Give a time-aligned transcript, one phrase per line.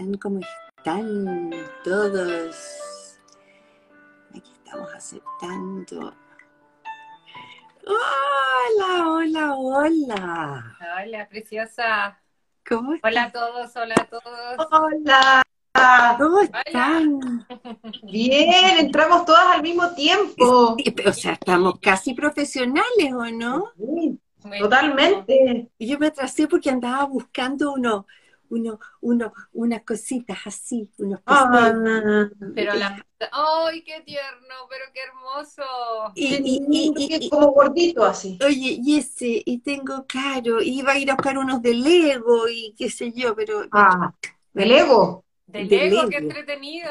[0.00, 0.14] están?
[0.14, 0.40] ¿Cómo
[0.78, 1.50] están
[1.84, 3.18] todos?
[4.34, 6.14] Aquí estamos aceptando.
[7.86, 10.76] Hola, hola, hola.
[11.04, 12.18] Hola, preciosa.
[12.66, 13.10] ¿Cómo están?
[13.10, 14.66] Hola a todos, hola a todos.
[14.70, 15.42] Hola.
[16.18, 17.46] ¿Cómo están?
[18.02, 20.76] Bien, entramos todas al mismo tiempo.
[21.06, 23.72] O sea, estamos casi profesionales, ¿o no?
[23.76, 24.18] Sí,
[24.58, 25.70] totalmente.
[25.78, 28.06] Y Yo me atrasé porque andaba buscando uno,
[28.50, 31.74] uno, uno, unas cositas así, unos Ah, peces.
[32.54, 33.04] Pero la...
[33.32, 34.54] ¡Ay, qué tierno!
[34.68, 35.62] ¡Pero qué hermoso!
[36.14, 36.92] Y, y-
[37.26, 38.38] y- como gordito así.
[38.44, 42.74] Oye, y ese, y tengo caro, iba a ir a buscar unos de Lego y
[42.76, 44.12] qué sé yo, pero Ah,
[44.52, 45.24] de Lego.
[45.46, 46.10] De De Lego, Lego.
[46.10, 46.88] qué entretenido.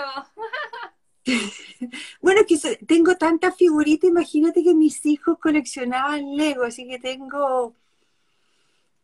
[2.21, 7.75] bueno, que tengo tantas figuritas, imagínate que mis hijos coleccionaban Lego, así que tengo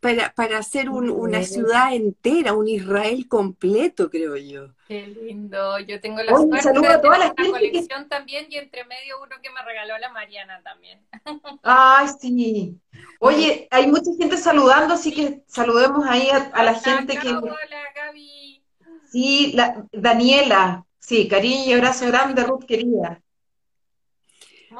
[0.05, 4.73] para, para hacer un- una ciudad entera, un Israel completo, creo yo.
[4.87, 5.79] Qué lindo.
[5.79, 8.57] Yo tengo la Oye, suerte de toda tener la una gente que- colección también y
[8.57, 10.99] entre medio uno que me regaló la Mariana también.
[11.63, 12.79] Ay, sí.
[13.19, 17.29] Oye, hay mucha gente saludando, así que saludemos ahí a, a la gente que...
[17.29, 18.63] Hola, Gaby.
[19.11, 20.85] Sí, la, Daniela.
[20.99, 23.21] Sí, cariño y abrazo grande, Ruth querida.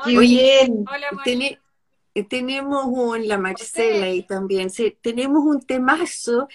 [0.04, 0.86] Qué Muy bien.
[0.92, 1.62] Hola, Mariana.
[2.16, 6.48] Eh, tenemos un, la Marcela y también, sí, tenemos un temazo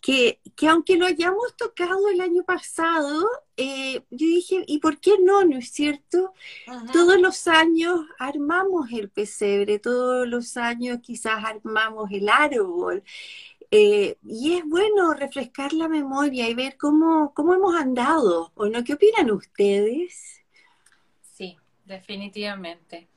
[0.00, 5.12] que, que aunque lo hayamos tocado el año pasado, eh, yo dije, ¿y por qué
[5.22, 5.44] no?
[5.44, 6.34] ¿No es cierto?
[6.90, 13.04] Todos los años armamos el pesebre, todos los años quizás armamos el árbol.
[13.70, 18.84] eh, y es bueno refrescar la memoria y ver cómo, cómo hemos andado, ¿o no?
[18.84, 20.44] ¿Qué opinan ustedes?
[21.22, 23.08] Sí, definitivamente.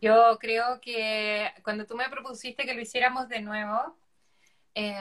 [0.00, 3.96] Yo creo que cuando tú me propusiste que lo hiciéramos de nuevo,
[4.74, 4.96] eh,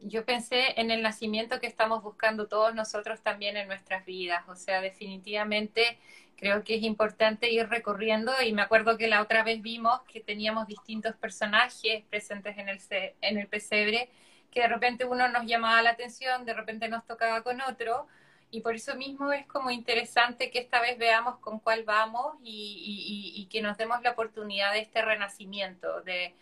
[0.00, 4.44] yo pensé en el nacimiento que estamos buscando todos nosotros también en nuestras vidas.
[4.48, 5.98] O sea, definitivamente
[6.36, 10.20] creo que es importante ir recorriendo y me acuerdo que la otra vez vimos que
[10.20, 12.80] teníamos distintos personajes presentes en el,
[13.22, 14.10] en el pesebre,
[14.52, 18.06] que de repente uno nos llamaba la atención, de repente nos tocaba con otro.
[18.50, 23.46] Y por eso mismo es como interesante que esta vez veamos con cuál vamos y,
[23.50, 26.34] que nos demos la oportunidad de este renacimiento, de,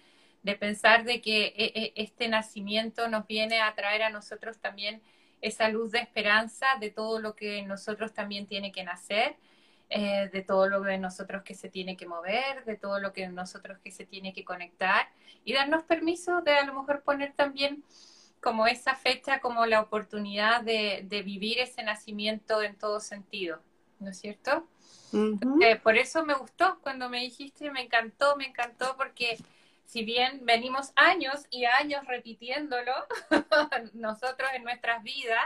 [0.43, 5.03] de pensar de que e- e- este nacimiento nos viene a traer a nosotros también
[5.41, 9.37] esa luz de esperanza de todo lo que nosotros también tiene que nacer,
[9.89, 13.29] eh, de todo lo en nosotros que se tiene que mover, de todo lo que
[13.29, 15.09] nosotros que se tiene que conectar
[15.45, 17.85] y darnos permiso de a lo mejor poner también
[18.47, 23.61] como esa fecha, como la oportunidad de, de vivir ese nacimiento en todo sentido,
[23.99, 24.69] ¿no es cierto?
[25.61, 29.39] Eh, por eso me gustó cuando me dijiste, me encantó, me encantó, porque
[29.87, 32.93] si bien venimos años y años repitiéndolo,
[33.95, 35.43] nosotros en nuestras vidas,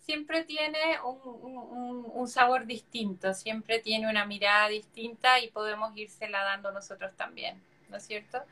[0.00, 5.96] siempre tiene un, un- un- un sabor distinto, siempre tiene una mirada distinta y podemos
[5.96, 8.42] írsela dando nosotros también, ¿no es cierto?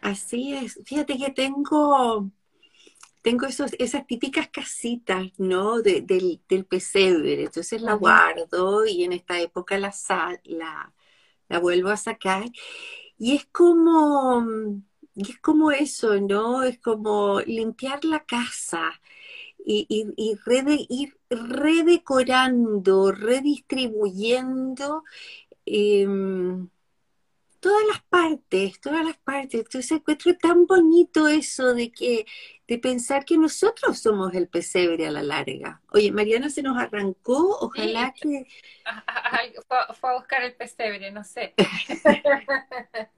[0.00, 0.78] Así es.
[0.84, 2.30] Fíjate que tengo,
[3.26, 5.82] tengo esos, esas típicas casitas, ¿no?
[5.82, 7.44] De- del, del pesebre.
[7.44, 10.94] Entonces la guardo y en esta época la, sa- la,
[11.48, 12.44] la vuelvo a sacar.
[13.18, 14.46] Y es como,
[15.14, 16.62] y es como eso, ¿no?
[16.64, 18.92] Es como limpiar la casa
[19.64, 25.04] y, y- y rede- ir redecorando, redistribuyendo.
[25.66, 26.68] em,
[27.66, 29.54] todas las partes, todas las partes.
[29.54, 32.24] Entonces encuentro tan bonito eso de que,
[32.68, 35.82] de pensar que nosotros somos el pesebre a la larga.
[35.90, 38.46] Oye, Mariana se nos arrancó, ojalá que.
[39.98, 41.54] Fue, a buscar el pesebre, no sé.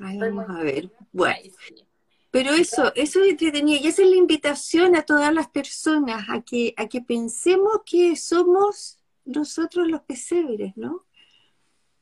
[0.00, 0.90] Ay, vamos a ver.
[1.12, 1.86] Bueno, Ay, sí.
[2.32, 3.80] pero eso, eso es entretenido.
[3.80, 8.16] Y esa es la invitación a todas las personas a que, a que pensemos que
[8.16, 11.04] somos nosotros los pesebres, ¿no?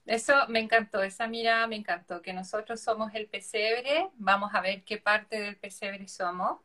[0.06, 4.84] Eso me encantó, esa mirada me encantó, que nosotros somos el pesebre, vamos a ver
[4.84, 6.60] qué parte del pesebre somos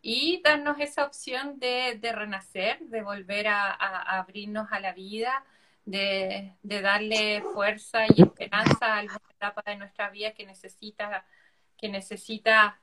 [0.00, 4.92] y darnos esa opción de, de renacer, de volver a, a- a abrirnos a la
[4.92, 5.44] vida,
[5.84, 11.24] de, de darle fuerza y esperanza a alguna etapa de nuestra vida que necesita,
[11.76, 12.78] que necesita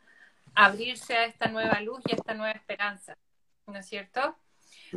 [0.54, 3.16] abrirse a esta nueva luz y a esta nueva esperanza,
[3.66, 4.38] ¿no es cierto?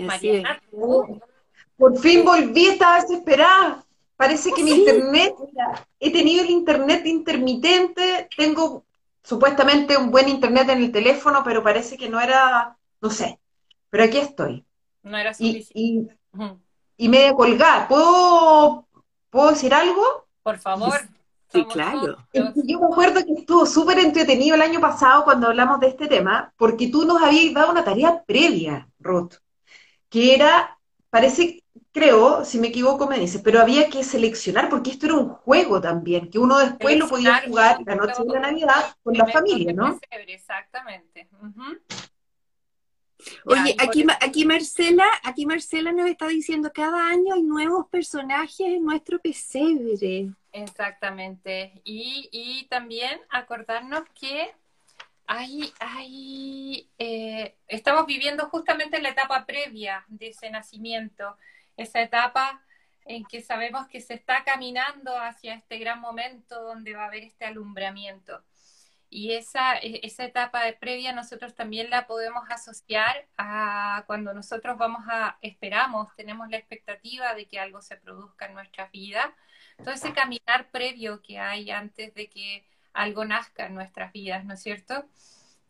[0.09, 0.43] Así es.
[0.43, 1.21] Mariana, tú,
[1.79, 3.83] Por fin volví, estaba desesperada.
[4.17, 8.85] Parece que mi internet, mira, he tenido el internet intermitente, tengo
[9.23, 13.39] supuestamente un buen internet en el teléfono, pero parece que no era, no sé.
[13.91, 14.65] Pero aquí estoy.
[15.03, 16.19] no era Y, suficiente.
[16.99, 17.89] y, y media colgada.
[17.89, 18.89] ¿Puedo,
[19.31, 20.27] ¿puedo decir algo?
[20.43, 21.01] Por favor.
[21.53, 22.17] Sí, claro.
[22.33, 22.55] Es todos.
[22.55, 26.09] que Yo me acuerdo que estuvo súper entretenido el año pasado cuando hablamos de este
[26.09, 29.35] tema, porque tú nos habías dado una tarea previa, Ruth.
[30.09, 30.79] que era,
[31.11, 31.65] parece,
[31.97, 35.81] creo, si me equivoco me dice, pero había que seleccionar porque esto era un juego
[35.81, 39.73] también, que uno después lo podía jugar la noche de la Navidad con la familia,
[39.73, 39.99] ¿no?
[40.11, 41.27] Exactamente.
[43.47, 48.85] Oye, aquí, aquí Marcela, aquí Marcela nos está diciendo cada año hay nuevos personajes en
[48.85, 50.33] nuestro pesebre.
[50.53, 51.81] Exactamente.
[51.83, 54.51] Y, y también acordarnos que
[55.27, 61.37] hay, hay eh, estamos viviendo justamente la etapa previa de ese nacimiento,
[61.77, 62.63] esa etapa
[63.05, 67.25] en que sabemos que se está caminando hacia este gran momento donde va a haber
[67.25, 68.43] este alumbramiento.
[69.09, 75.05] Y esa, e, esa etapa previa nosotros también la podemos asociar a cuando nosotros vamos
[75.09, 79.35] a, esperamos, tenemos la expectativa de que algo se produzca en nuestra vida.
[79.79, 84.55] Todo ese caminar previo que hay antes de que algo nazca en nuestras vidas, ¿no
[84.55, 85.07] es cierto?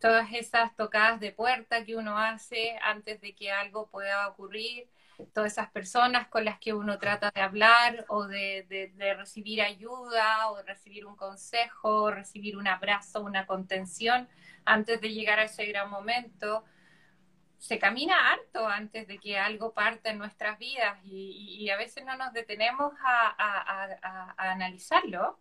[0.00, 4.88] Todas esas tocadas de puerta que uno hace antes de que algo pueda ocurrir,
[5.32, 10.56] todas esas personas con las que uno trata de hablar o de, recibir ayuda o
[10.56, 14.28] de recibir un consejo, o recibir un abrazo, una contención
[14.64, 16.64] antes de llegar a ese gran momento.
[17.58, 22.16] Se camina harto antes de que algo parte en nuestras vidas y, a veces no
[22.16, 25.40] nos detenemos a, analizarlo.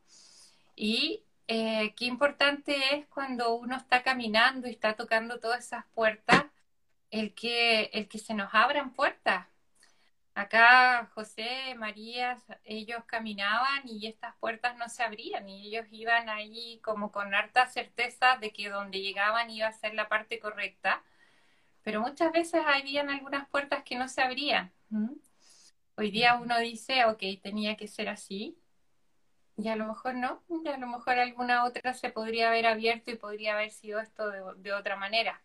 [0.76, 6.46] Y eh, qué importante es cuando uno está caminando y está tocando todas esas puertas,
[7.12, 9.48] el que, el que se nos abran puertas
[10.36, 16.80] Acá José, María, ellos caminaban y estas puertas no se abrían y ellos iban ahí
[16.84, 21.02] como con harta certeza de que donde llegaban iba a ser la parte correcta,
[21.84, 24.74] pero muchas veces habían algunas puertas que no se abrían.
[25.96, 28.58] Hoy día uno dice, ok, tenía que ser así,
[29.56, 33.10] y a lo mejor no, y a lo mejor alguna otra se podría haber abierto
[33.10, 35.45] y podría haber sido esto de otra manera.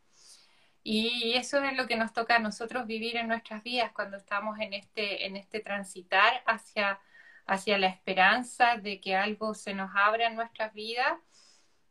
[0.83, 4.59] Y eso es lo que nos toca a nosotros vivir en nuestras vidas cuando estamos
[4.61, 6.99] en este, en este transitar hacia,
[7.47, 11.19] hacia la esperanza de que algo se nos abra en nuestras vidas.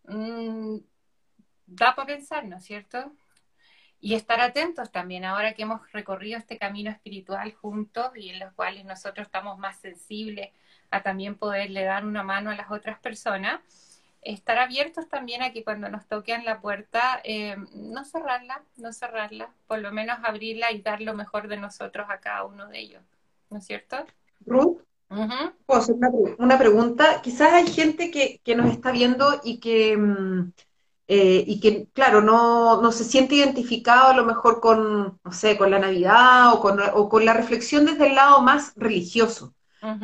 [0.06, 0.78] Mm,
[1.68, 3.14] da para pensar, ¿no es cierto?
[4.02, 8.54] Y estar atentos también, ahora que hemos recorrido este camino espiritual juntos y en los
[8.54, 10.52] cuales nosotros estamos más sensibles
[10.90, 13.62] a también poderle dar una mano a las otras personas
[14.21, 19.54] estar abiertos también a que cuando nos toquen la puerta, eh, no cerrarla, no cerrarla,
[19.68, 23.04] por lo menos abrirla y dar lo mejor de nosotros a cada uno de ellos,
[23.50, 23.98] ¿no es cierto?
[24.45, 24.81] Ruth,
[25.66, 25.95] ¿puedo hacer
[26.38, 27.21] una, pregunta?
[27.21, 30.51] Quizás hay gente que, nos está viendo y que, mm,
[31.07, 35.57] eh, y que claro, no, no, se siente identificado a lo mejor con, no sé,
[35.57, 39.54] con la Navidad o con, o con la reflexión desde el lado más religioso.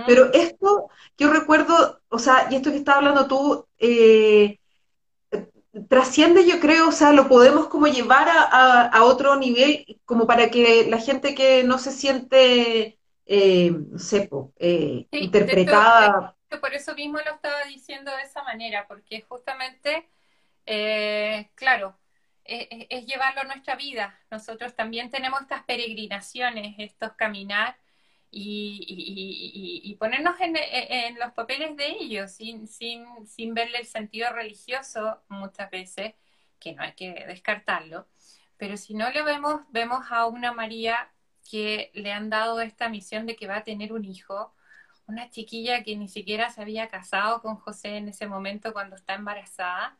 [0.07, 4.59] Pero esto, yo recuerdo, o sea, y esto que estás hablando tú, eh,
[5.89, 10.87] trasciende, yo creo, o sea, lo podemos como llevar a, otro nivel, como para que
[10.89, 16.35] la gente que no se siente, eh, no sé, eh, interpretada.
[16.61, 20.09] por eso mismo lo estaba diciendo de esa manera, porque justamente,
[21.55, 21.97] claro,
[22.45, 24.17] es llevarlo a nuestra vida.
[24.31, 27.75] Nosotros también tenemos estas peregrinaciones, estos caminar
[28.37, 35.71] y, ponernos en, los papeles de ellos sin, sin, sin verle el sentido religioso muchas
[35.71, 36.13] veces,
[36.59, 38.07] que no hay que descartarlo,
[38.57, 41.11] pero si no le vemos, vemos a una María
[41.49, 44.53] que le han dado esta misión de que va a tener un hijo,
[45.07, 49.13] una chiquilla que ni siquiera se había casado con José en ese momento cuando está
[49.13, 49.97] embarazada,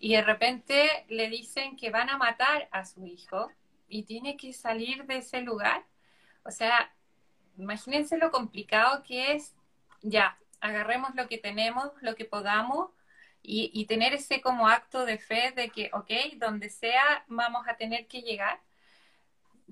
[0.00, 3.50] y de repente le dicen que van a matar a su hijo
[3.88, 5.84] y tiene que salir de ese lugar.
[6.44, 6.92] O sea,
[7.58, 9.54] imagínense lo complicado que es,
[10.02, 12.90] ya, agarremos lo que tenemos, lo que podamos,
[13.44, 18.06] y, tener ese como acto de fe de que, ok, donde sea, vamos a tener
[18.06, 18.60] que llegar.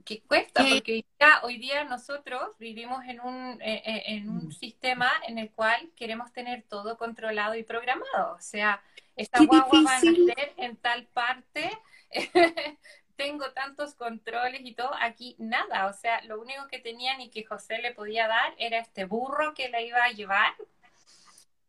[0.05, 4.53] Que cuesta, porque día, hoy día nosotros vivimos en un, eh, eh, en un mm.
[4.53, 8.35] sistema en el cual queremos tener todo controlado y programado.
[8.35, 8.83] O sea,
[9.15, 11.71] esta guagua va a nacer en tal parte,
[13.21, 17.45] tengo tantos controles y todo, aquí nada, o sea, lo único que tenían y que
[17.45, 20.55] José le podía dar era este burro que la iba a llevar,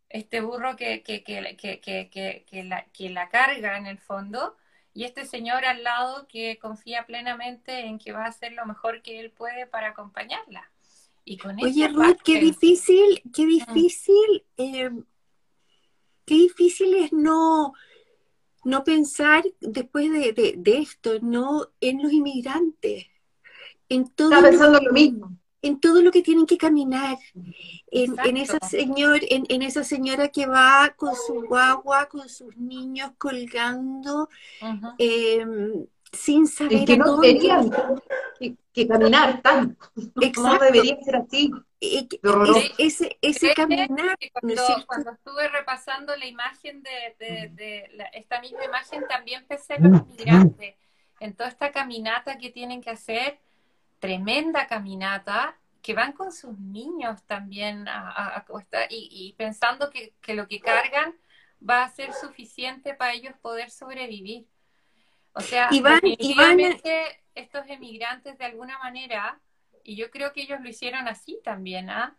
[0.08, 4.56] este burro que, que, que, que, la, que la carga en el fondo,
[4.94, 9.02] y este señor al lado que confía plenamente en que va a hacer lo mejor
[9.02, 10.72] que él puede para acompañarla.
[11.26, 13.50] Y con Oye, Ruth, qué difícil, qué mm.
[13.50, 14.90] difícil, eh,
[16.26, 17.74] qué difícil es no
[18.64, 23.08] no pensar después de, esto, no en los inmigrantes,
[23.90, 25.38] en todo pensando lo, mismo.
[25.62, 27.18] En todo lo que tienen que caminar,
[27.92, 34.30] en, esa señor, en, esa señora que va con su guagua, con sus niños colgando,
[36.12, 37.70] sin saber que no deberían
[38.40, 39.92] que, que caminar tanto.
[39.96, 40.66] No Exacto.
[40.66, 41.52] debería ser así.
[42.78, 48.06] Ese, ese, caminar, ¿no es cuando, cuando estuve repasando la imagen de, de- de la-
[48.06, 50.76] esta misma imagen, también pensé en los inmigrantes,
[51.20, 53.40] en toda esta caminata que tienen que hacer,
[54.00, 59.90] tremenda caminata, que van con sus niños también a, a- a costa- y, y pensando
[59.90, 61.16] que, que lo que cargan
[61.68, 64.46] va a ser suficiente para ellos poder sobrevivir.
[65.34, 69.40] O sea, van- definitivamente estos emigrantes de alguna manera,
[69.84, 72.16] y yo creo que ellos lo hicieron así también, ¿ah?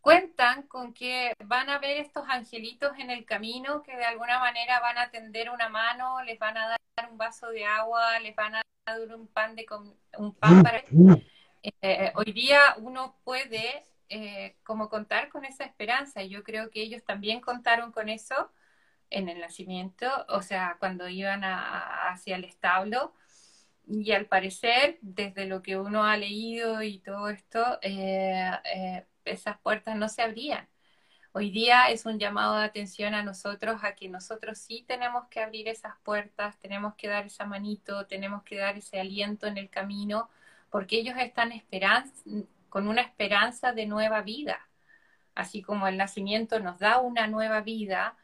[0.00, 4.78] cuentan con que van a ver estos angelitos en el camino que de alguna manera
[4.80, 8.54] van a tender una mano, les van a dar un vaso de agua, les van
[8.56, 10.78] a dar un pan de com- un pan para
[11.82, 16.22] eh, hoy día uno puede eh, como contar con esa esperanza.
[16.22, 18.52] y Yo creo que ellos también contaron con eso
[19.10, 23.14] en el nacimiento, o sea, cuando iban hacia el establo.
[23.88, 29.58] Y al parecer, desde lo que uno ha leído y todo esto, eh, eh, esas
[29.60, 30.68] puertas no se abrían.
[31.32, 35.40] Hoy día es un llamado de atención a nosotros, a que nosotros sí tenemos que
[35.40, 39.68] abrir esas puertas, tenemos que dar esa manito, tenemos que dar ese aliento en el
[39.68, 40.30] camino,
[40.70, 41.52] porque ellos están
[42.70, 44.66] con una esperanza de nueva vida.
[45.34, 48.16] Así como el nacimiento nos da una nueva vida,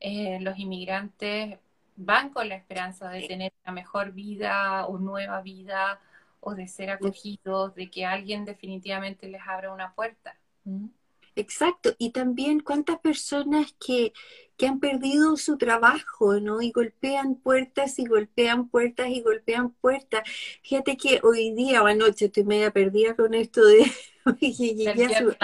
[0.00, 1.58] eh, los inmigrantes
[1.96, 6.00] van con la esperanza de tener una mejor vida o nueva vida
[6.40, 10.36] o de ser acogidos, de que alguien definitivamente les abra una puerta.
[10.64, 10.86] ¿Mm?
[11.34, 14.12] Exacto, y también cuántas personas que,
[14.56, 16.60] que han perdido su trabajo, ¿no?
[16.60, 20.22] Y golpean puertas y golpean puertas y golpean puertas.
[20.62, 23.84] Fíjate que hoy día o anoche estoy media perdida con esto de...
[24.40, 25.36] Llegué a su-.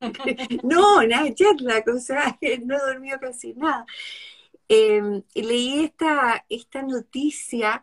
[0.62, 3.86] No, nada, jet lag, o sea, no he dormido casi nada.
[4.70, 5.02] Eh,
[5.34, 7.82] leí esta, esta noticia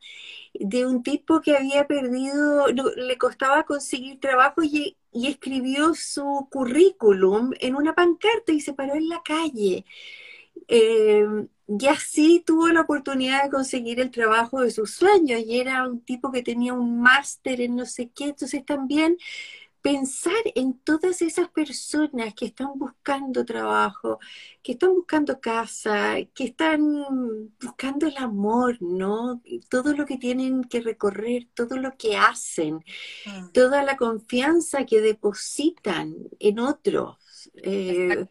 [0.53, 7.51] de un tipo que había perdido, le costaba conseguir trabajo y, y escribió su currículum
[7.60, 9.86] en una pancarta y se paró en la calle.
[10.67, 11.25] Eh,
[11.67, 16.01] y así tuvo la oportunidad de conseguir el trabajo de sus sueños y era un
[16.01, 19.17] tipo que tenía un máster en no sé qué, entonces también
[19.85, 24.19] pensar en todas esas personas que están buscando trabajo,
[24.63, 26.81] que están buscando casa, que están
[27.61, 29.41] buscando el amor, ¿no?
[29.69, 32.83] Todo lo que tienen que recorrer, todo lo que hacen,
[33.27, 33.49] Mm.
[33.53, 37.17] toda la confianza que depositan en otros.
[37.63, 38.27] Eh,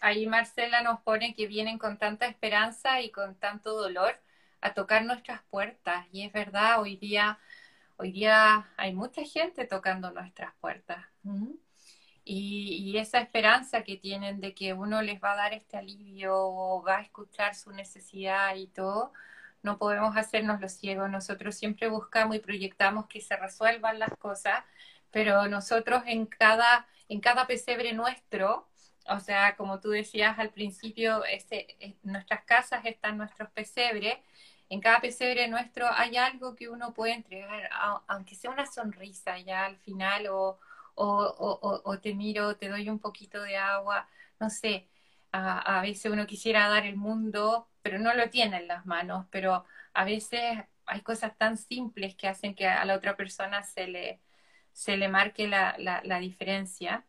[0.00, 4.14] Ahí Marcela nos pone que vienen con tanta esperanza y con tanto dolor
[4.60, 6.06] a tocar nuestras puertas.
[6.12, 7.38] Y es verdad, hoy día,
[7.96, 11.04] hoy día hay mucha gente tocando nuestras puertas.
[12.24, 16.82] Y, esa esperanza que tienen de que uno les va a dar este alivio o
[16.82, 19.12] va a escuchar su necesidad y todo,
[19.62, 21.10] no podemos hacernos los ciegos.
[21.10, 24.64] Nosotros siempre buscamos y proyectamos que se resuelvan las cosas,
[25.10, 28.68] pero nosotros en cada, en cada pesebre nuestro,
[29.08, 34.16] o sea, como tú decías al principio, eh, nuestras casas están nuestros pesebres.
[34.68, 37.70] En cada pesebre nuestro hay algo que uno puede entregar,
[38.08, 40.58] aunque sea una sonrisa ya al final, o,
[40.96, 44.08] o, te miro, te doy un poquito de agua,
[44.40, 44.88] no sé.
[45.32, 49.66] A, veces uno quisiera dar el mundo, pero no lo tiene en las manos, pero
[49.92, 50.40] a veces
[50.86, 54.20] hay cosas tan simples que hacen que a la otra persona se le,
[54.72, 57.04] se le marque la, la, diferencia.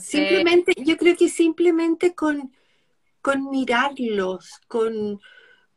[0.00, 2.54] Simplemente, yo creo que simplemente con,
[3.20, 5.20] con mirarlos, con,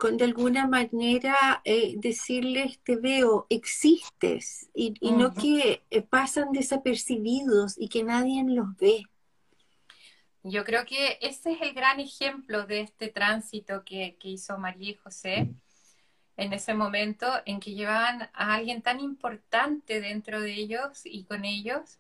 [0.02, 6.52] con de alguna manera eh, decirles te veo, existes, y, y no que eh, pasan
[6.54, 9.04] desapercibidos y que nadie los ve.
[10.42, 14.90] Yo creo que ese es el gran ejemplo de este tránsito que, que hizo María
[14.90, 15.50] y José
[16.36, 21.46] en ese momento en que llevaban a alguien tan importante dentro de ellos y con
[21.46, 22.00] ellos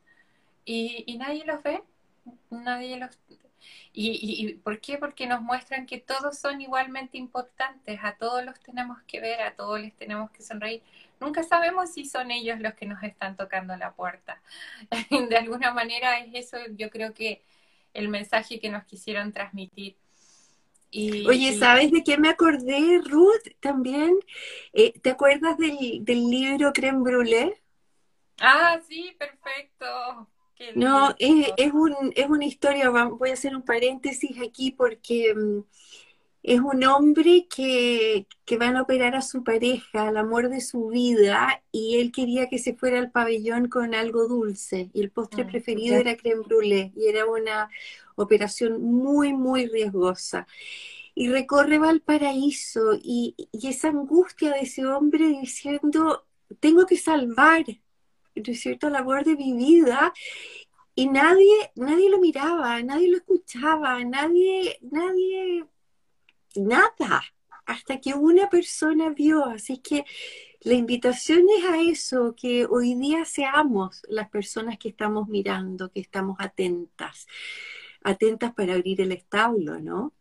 [0.65, 1.83] y, y nadie los ve,
[2.49, 3.11] nadie los...
[3.93, 4.97] Y, y- y ¿por qué?
[4.97, 9.55] Porque nos muestran que todos son igualmente importantes, a todos los tenemos que ver, a
[9.55, 10.81] todos les tenemos que sonreír.
[11.19, 14.41] Nunca sabemos si son ellos los que nos están tocando la puerta.
[15.29, 17.43] De alguna manera es eso, yo creo que
[17.93, 19.95] el mensaje que nos quisieron transmitir.
[20.91, 23.41] Y, Oye, ¿sabes de qué me acordé, Ruth?
[23.59, 24.17] También,
[24.73, 27.53] Eh, ¿te acuerdas del, del libro Creme Brûlée?
[28.41, 30.27] Ah, sí, perfecto.
[30.75, 35.63] No, es, es un, es una historia, voy a hacer un paréntesis aquí porque mm,
[36.43, 40.87] es un hombre que, que van a operar a su pareja, al amor de su
[40.89, 45.45] vida, y él quería que se fuera al pabellón con algo dulce, y el postre
[45.45, 47.69] Mm, preferido era creme brûlée, y era una
[48.15, 50.47] operación muy, muy riesgosa.
[51.15, 56.25] y recorre Valparaíso y, y esa angustia de ese hombre diciendo,
[56.59, 57.65] tengo que salvar,
[58.35, 60.13] ¿no es cierto?, la amor de mi vida.
[60.95, 65.65] Y nadie, nadie lo miraba, nadie lo escuchaba, nadie, nadie,
[66.55, 67.23] nada,
[67.65, 69.45] hasta que una persona vio.
[69.45, 70.05] Así que
[70.61, 76.01] la invitación es a eso, que hoy día seamos las personas que estamos mirando, que
[76.01, 77.25] estamos atentas,
[78.03, 80.13] atentas para abrir el establo, ¿no?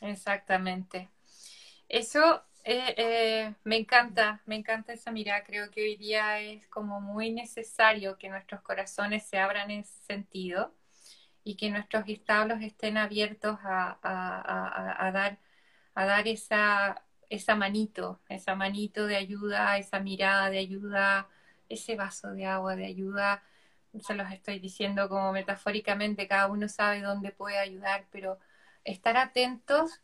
[0.00, 1.10] Exactamente.
[1.88, 5.44] Eso eh, eh, me encanta, me encanta esa mirada.
[5.44, 10.02] Creo que hoy día es como muy necesario que nuestros corazones se abran en ese
[10.04, 10.74] sentido
[11.44, 13.98] y que nuestros establos estén abiertos a,
[15.12, 15.38] dar,
[15.94, 21.28] a dar esa, esa manito, esa manito de ayuda, esa mirada de ayuda,
[21.68, 23.42] ese vaso de agua de ayuda.
[24.00, 28.38] Se los estoy diciendo como metafóricamente, cada uno sabe dónde puede ayudar, pero
[28.84, 30.00] estar atentos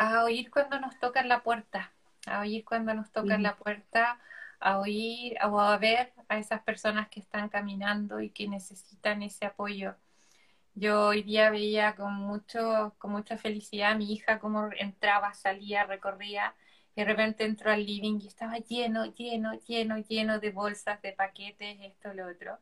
[0.00, 1.92] a oír cuando nos tocan la puerta,
[2.26, 4.18] a oír cuando nos tocan la puerta,
[4.58, 9.44] a oír o a ver a esas personas que están caminando y que necesitan ese
[9.44, 9.96] apoyo.
[10.74, 15.84] Yo hoy día veía con mucho, con mucha felicidad a mi hija cómo entraba, salía,
[15.84, 16.54] recorría,
[16.96, 21.12] y de repente entró al living y estaba lleno, lleno, lleno, lleno de bolsas, de
[21.12, 22.58] paquetes, esto, lo otro.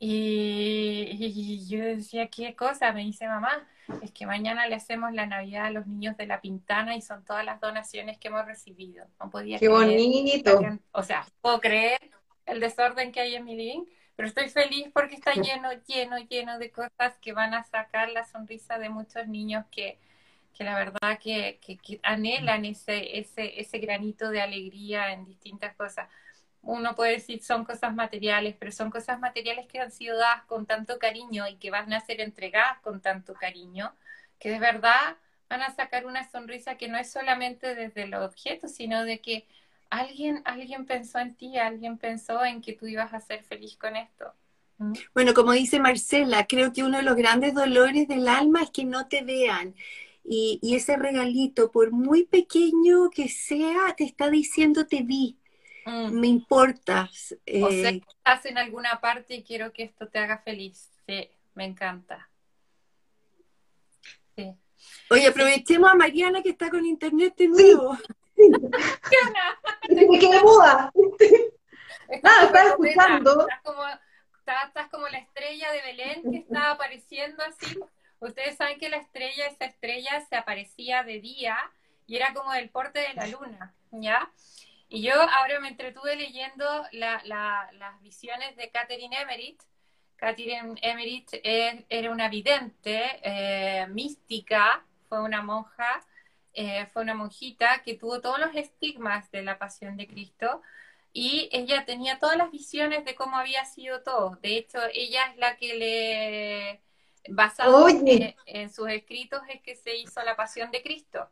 [0.00, 2.92] Y, yo decía, ¿qué cosa?
[2.92, 3.66] Me dice mamá,
[4.02, 7.24] es que mañana le hacemos la Navidad a los niños de la Pintana y son
[7.24, 9.06] todas las donaciones que hemos recibido.
[9.18, 10.60] No podía ¡Qué bonito!
[10.92, 11.98] O sea, puedo creer
[12.46, 16.58] el desorden que hay en mi living, pero estoy feliz porque está lleno, lleno, lleno
[16.58, 19.98] de cosas que van a sacar la sonrisa de muchos niños que,
[20.54, 25.74] que la verdad que, que, que anhelan ese, ese, ese granito de alegría en distintas
[25.74, 26.08] cosas
[26.68, 30.66] uno puede decir son cosas materiales, pero son cosas materiales que han sido dadas con
[30.66, 33.94] tanto cariño y que van a ser entregadas con tanto cariño,
[34.38, 35.16] que de verdad
[35.48, 39.46] van a sacar una sonrisa que no es solamente desde los objetos, sino de que
[39.88, 43.96] alguien, alguien pensó en ti, alguien pensó en que tú ibas a ser feliz con
[43.96, 44.34] esto.
[44.76, 44.92] ¿Mm?
[45.14, 48.84] Bueno, como dice Marcela, creo que uno de los grandes dolores del alma es que
[48.84, 49.74] no te vean.
[50.22, 55.38] Y, y ese regalito, por muy pequeño que sea, te está diciendo te vi,
[55.88, 56.20] Mm.
[56.20, 57.34] me importas.
[57.62, 60.90] O sea, eh, estás en alguna parte y quiero que esto te haga feliz.
[61.06, 62.28] Sí, me encanta.
[64.36, 64.54] Sí.
[65.10, 67.96] Oye, aprovechemos a Mariana que está con internet de nuevo.
[68.36, 68.50] Sí.
[70.06, 70.92] me quedé muda.
[72.22, 73.40] Nada, estás escuchando.
[73.40, 77.78] Estás como, estás como la estrella de Belén que está apareciendo así.
[78.20, 81.56] Ustedes saben que la estrella, esa estrella se aparecía de día
[82.06, 84.30] y era como del porte de la luna, ¿ya?
[84.88, 89.60] Y yo ahora me entretuve leyendo las visiones de Catherine Emmerich.
[90.16, 96.00] Catherine Emmerich era una vidente, eh, mística, fue una monja,
[96.54, 100.62] eh, fue una monjita que tuvo todos los estigmas de la pasión de Cristo
[101.12, 104.36] y ella tenía todas las visiones de cómo había sido todo.
[104.42, 106.82] De hecho, ella es la que le,
[107.28, 111.30] basado en, en sus escritos, es que se hizo la pasión de Cristo.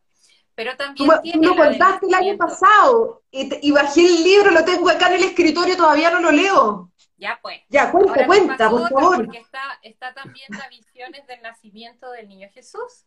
[0.57, 5.05] Pero también tú, lo contaste el año pasado y, bajé el libro, lo tengo acá
[5.09, 6.91] en el escritorio, todavía no lo leo.
[7.15, 7.61] Ya pues.
[7.69, 9.17] Ya, cuenta, cuenta, por favor.
[9.17, 13.05] Porque está, está también las visiones del nacimiento del niño Jesús,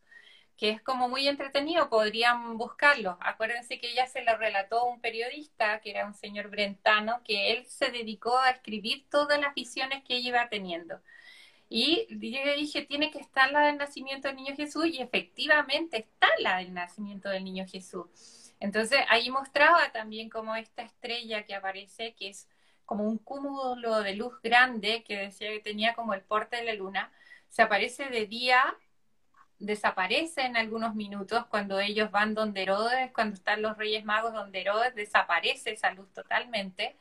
[0.56, 3.18] que es como muy entretenido, podrían buscarlo.
[3.20, 7.66] Acuérdense que ella se lo relató un periodista, que era un señor brentano, que él
[7.66, 11.00] se dedicó a escribir todas las visiones que ella iba teniendo.
[11.72, 16.26] Y yo dije, tiene que estar la del nacimiento del niño Jesús y efectivamente está
[16.40, 18.52] la del nacimiento del niño Jesús.
[18.58, 22.48] Entonces ahí mostraba también como esta estrella que aparece, que es
[22.84, 26.74] como un cúmulo de luz grande que decía que tenía como el porte de la
[26.74, 27.12] luna,
[27.48, 28.76] se aparece de día,
[29.60, 34.62] desaparece en algunos minutos cuando ellos van donde Herodes, cuando están los Reyes Magos donde
[34.62, 36.96] Herodes, desaparece esa luz totalmente.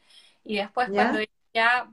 [0.46, 1.22] Y después cuando
[1.56, 1.90] ya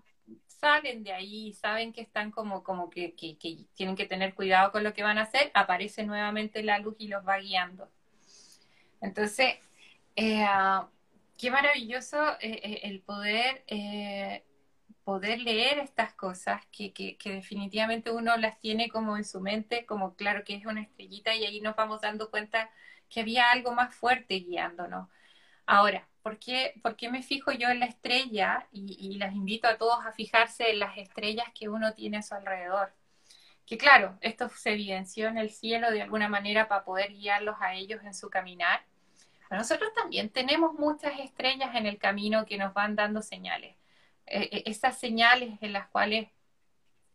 [0.59, 3.37] salen de ahí, saben que están como, como que, que,
[3.75, 7.09] tienen que tener cuidado con lo que van a hacer, aparece nuevamente la luz y
[7.09, 7.91] los va guiando.
[9.01, 9.57] Entonces,
[10.17, 10.47] eh,
[11.39, 13.65] qué maravilloso eh, eh, el poder,
[15.05, 19.87] poder leer estas cosas que, que, que, definitivamente uno las tiene como en su mente,
[19.87, 22.71] como claro que es una estrellita y ahí nos vamos dando cuenta
[23.09, 25.09] que había algo más fuerte guiándonos.
[25.67, 26.39] Ahora, ¿por
[26.97, 28.67] qué, me fijo yo en la estrella?
[28.73, 32.35] Y, las invito a todos a fijarse en las estrellas que uno tiene a su
[32.35, 32.93] alrededor.
[33.65, 37.75] Que claro, esto se evidenció en el cielo de alguna manera para poder guiarlos a
[37.75, 38.85] ellos en su caminar.
[39.49, 43.77] Pero nosotros también tenemos muchas estrellas en el camino que nos van dando señales.
[44.27, 46.29] Eh, eh, esas señales en las cuales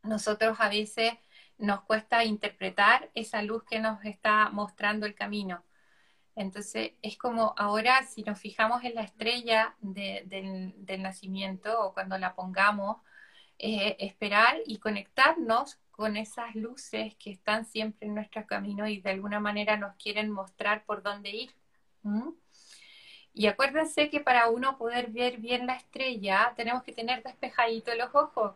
[0.04, 1.15] nosotros a veces
[1.58, 5.65] nos cuesta interpretar esa luz que nos está mostrando el camino.
[6.35, 12.35] Entonces, es como ahora, si nos fijamos en la estrella del, nacimiento o cuando la
[12.35, 12.97] pongamos,
[13.59, 19.11] eh, esperar y conectarnos con esas luces que están siempre en nuestro camino y de
[19.11, 21.55] alguna manera nos quieren mostrar por dónde ir.
[23.33, 28.13] Y acuérdense que para uno poder ver bien la estrella, tenemos que tener despejaditos los
[28.15, 28.55] ojos.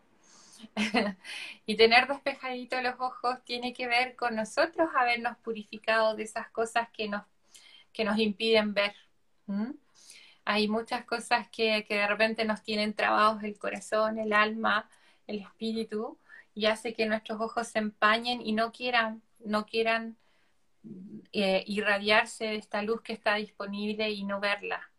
[1.65, 6.89] y tener despejaditos los ojos tiene que ver con nosotros habernos purificado de esas cosas
[6.91, 7.23] que nos,
[7.95, 8.93] que nos impiden ver.
[10.43, 14.89] Hay muchas cosas que, que, de repente nos tienen trabados el corazón, el alma,
[15.25, 16.17] el espíritu,
[16.53, 20.17] y hace que nuestros ojos se empañen y no quieran, no quieran
[21.31, 24.89] eh, irradiarse de esta luz que está disponible y no verla.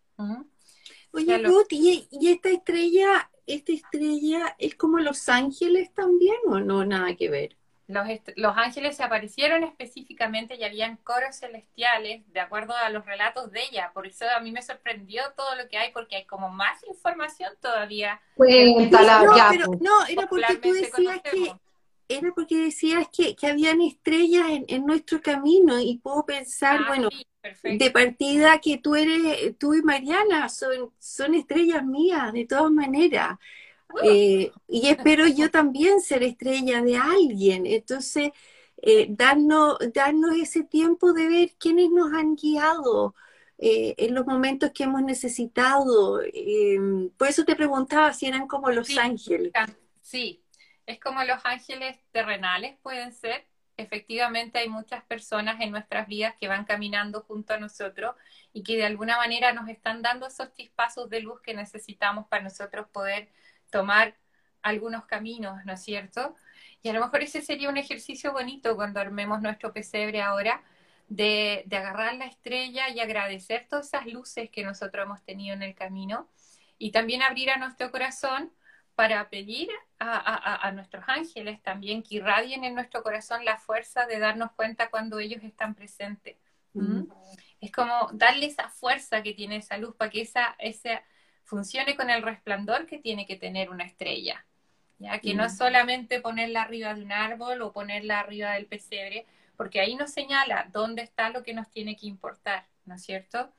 [1.13, 7.15] Oye, Ruth, ¿y, esta estrella, esta estrella es como Los Ángeles también o no nada
[7.15, 7.57] que ver?
[7.89, 13.53] Los, los, ángeles se aparecieron específicamente y habían coros celestiales de acuerdo a los relatos
[13.53, 13.93] de ella.
[13.95, 17.53] Por eso a mí me sorprendió todo lo que hay, porque hay como más información
[17.61, 18.21] todavía.
[18.35, 21.53] Cuéntala, no, pero, no, era porque tú decías que
[22.09, 27.09] era porque decías que, que habían estrellas en, nuestro camino y puedo pensar, ah, bueno,
[27.63, 33.39] de partida que tú eres, tú y Mariana son, son estrellas mías, de todas maneras.
[34.03, 37.67] Eh, y espero yo también ser estrella de alguien.
[37.67, 38.31] Entonces,
[38.83, 43.15] eh, darnos, darnos ese tiempo de ver quiénes nos han guiado
[43.59, 46.21] eh, en los momentos que hemos necesitado.
[47.17, 49.53] por eso te preguntaba si eran como los ángeles.
[50.03, 50.43] Sí,
[50.85, 53.47] es como los ángeles terrenales pueden ser.
[53.79, 58.15] Efectivamente hay muchas personas en nuestras vidas que van caminando junto a nosotros
[58.53, 62.45] y que de alguna manera nos están dando esos chispazos de luz que necesitamos para
[62.45, 63.29] nosotros poder
[63.71, 64.17] tomar
[64.63, 66.35] algunos caminos, ¿no es cierto?
[66.83, 70.63] Y a lo mejor ese sería un ejercicio bonito cuando armemos nuestro pesebre ahora,
[71.09, 75.63] de, de, agarrar la estrella y agradecer todas esas luces que nosotros hemos tenido en
[75.63, 76.29] el camino
[76.79, 78.53] y también abrir a nuestro corazón
[78.97, 84.53] para pedir a, nuestros ángeles también que irradien en nuestro corazón la fuerza de darnos
[84.53, 86.37] cuenta cuando ellos están presentes.
[86.73, 87.03] ¿Mm?
[87.61, 91.03] Es como darle esa fuerza que tiene esa luz para que esa, esa
[91.47, 94.45] funcione con el resplandor que tiene que tener una estrella.
[94.99, 99.27] Ya que no es solamente ponerla arriba de un árbol o ponerla arriba del pesebre,
[99.57, 103.53] porque ahí nos señala dónde está lo que nos tiene que importar, ¿no es cierto?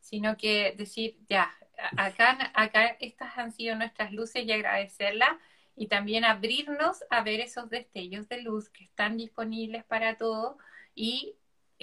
[0.00, 1.52] Sino que decir, ya,
[1.96, 5.30] acá, acá estas han sido nuestras luces y agradecerlas
[5.76, 10.56] y también abrirnos a ver esos destellos de luz que están disponibles para todos
[10.94, 11.36] y,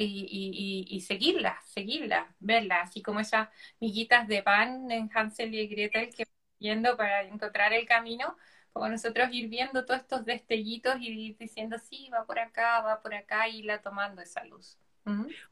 [0.05, 6.25] y, seguirlas, seguirlas, verlas, así como esas miguitas de pan en Hansel y Gretel que
[6.59, 8.35] yendo para encontrar el camino,
[8.73, 13.01] como nosotros ir viendo todos estos destellitos y ir diciendo, sí, va por acá, va
[13.01, 14.77] por acá, y la tomando esa luz.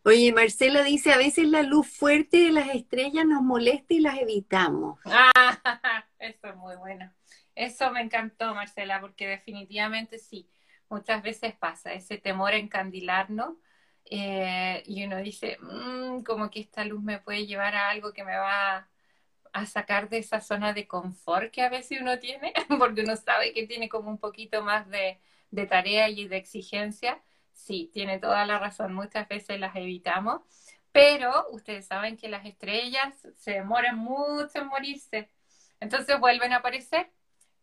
[0.04, 4.18] Oye, Marcela dice, a veces la luz fuerte de las estrellas nos molesta y las
[4.18, 5.00] evitamos.
[5.06, 5.32] Ah,
[6.20, 7.12] eso es muy bueno.
[7.56, 10.50] Eso me encantó, Marcela, porque definitivamente sí,
[10.90, 13.56] muchas veces pasa ese temor a encandilarnos
[14.06, 18.24] eh, y uno dice, mm, como que esta luz me puede llevar a algo que
[18.24, 18.90] me va
[19.54, 23.54] a sacar de esa zona de confort que a veces uno tiene, porque uno sabe
[23.54, 25.20] que tiene como un poquito más de,
[25.52, 27.22] de tarea y de exigencia
[27.56, 30.42] sí, tiene toda la razón, muchas veces las evitamos,
[30.92, 35.32] pero ustedes saben que las estrellas se demoran mucho en morirse,
[35.80, 37.12] entonces vuelven a aparecer,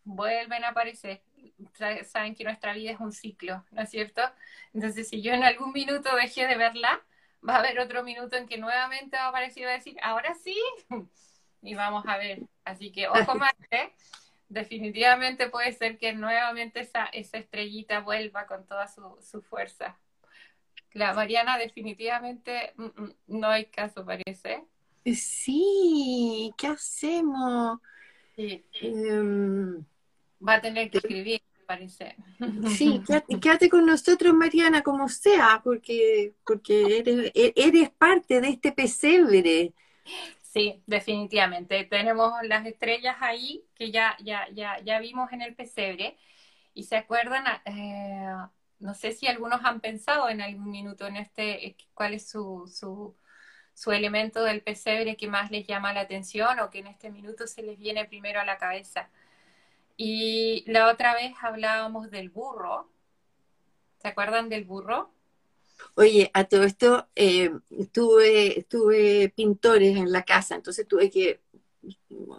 [0.05, 1.23] vuelven a aparecer.
[2.05, 4.23] Saben que nuestra vida es un ciclo, ¿no es cierto?
[4.73, 7.03] Entonces, si yo en algún minuto dejé de verla,
[7.47, 9.97] va a haber otro minuto en que nuevamente va a aparecer y va a decir,
[10.03, 10.57] ahora sí,
[11.63, 12.41] y vamos a ver.
[12.65, 13.93] Así que ojo más, ¿eh?
[14.53, 19.97] definitivamente puede ser que nuevamente esa, esa estrellita vuelva con toda su, fuerza.
[20.93, 24.63] La Mariana definitivamente mm, mm, no hay caso, parece.
[25.07, 27.81] Sí, ¿qué hacemos?
[28.37, 29.85] Em,
[30.47, 32.17] Va a tener que escribir, parece.
[32.77, 33.01] Sí,
[33.41, 39.73] quédate, con nosotros, Mariana, como sea, porque, porque eres, e-, eres parte de este pesebre.
[40.43, 41.85] Sí, definitivamente.
[41.85, 46.19] Tenemos las estrellas ahí que ya, ya, ya, ya vimos en el pesebre.
[46.75, 48.27] Y se acuerdan, eh,
[48.79, 52.71] no sé si algunos han pensado en algún minuto en este, eh, cuál es su,
[52.73, 53.17] su,
[53.75, 57.47] su elemento del pesebre que más les llama la atención o que en este minuto
[57.47, 59.11] se les viene primero a la cabeza.
[60.05, 62.91] Y la otra vez hablábamos del burro.
[63.99, 65.15] ¿Se acuerdan del burro?
[65.95, 67.53] Oye, a todo esto eh,
[67.93, 71.41] tuve, tuve pintores en la casa, entonces tuve que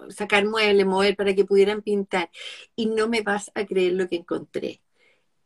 [0.10, 2.30] sacar muebles, mover para que pudieran pintar.
[2.76, 4.82] Y no me vas a creer lo que encontré.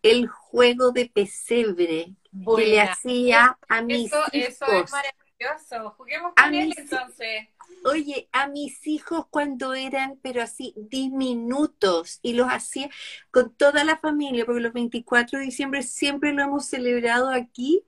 [0.02, 2.16] el juego de pesebre
[2.56, 4.48] que le hacía a mis eso, hijos.
[4.50, 5.92] Eso es maravilloso.
[5.92, 7.48] Juguemos con él entonces.
[7.90, 12.90] Oye, a mis hijos cuando eran, pero así, diminutos, y los hacía
[13.32, 17.86] con toda la familia, porque los 24 de diciembre siempre lo hemos celebrado aquí.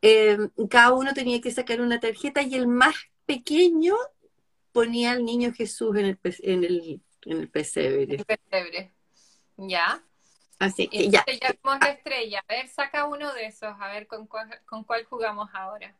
[0.00, 0.36] Eh,
[0.68, 3.94] cada uno tenía que sacar una tarjeta y el más pequeño
[4.72, 8.16] ponía al niño Jesús en el, en el, en el pesebre.
[8.16, 8.92] El pesebre.
[9.56, 10.02] Ya.
[10.58, 11.24] Así que ya.
[11.80, 12.42] la estrella.
[12.48, 15.96] A ver, saca uno de esos, a ver con cuál, con cuál jugamos ahora.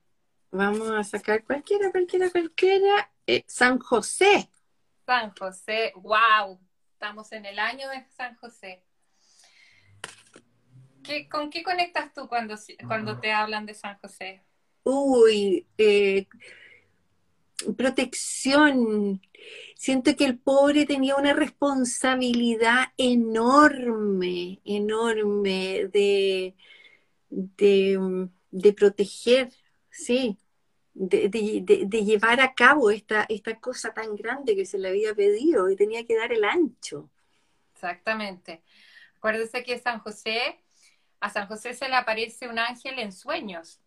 [0.51, 3.12] Vamos a sacar cualquiera, cualquiera, cualquiera.
[3.27, 4.51] Eh, San José.
[5.07, 6.59] San José, wow.
[6.93, 8.85] Estamos en el año de San José.
[11.03, 12.57] ¿Qué, ¿Con qué conectas tú cuando,
[12.87, 14.43] cuando te hablan de San José?
[14.85, 16.27] Uy, eh,
[17.77, 19.21] protección.
[19.77, 26.55] Siento que el pobre tenía una responsabilidad enorme, enorme de,
[27.31, 29.53] de, de proteger,
[29.91, 30.39] sí,
[30.95, 35.77] de, llevar a cabo esta, esta cosa tan grande que se le había pedido y
[35.77, 37.11] tenía que dar el ancho.
[37.75, 38.63] Exactamente.
[39.17, 40.61] Acuérdense que San José,
[41.21, 43.81] a San José se le aparece un ángel en sueños,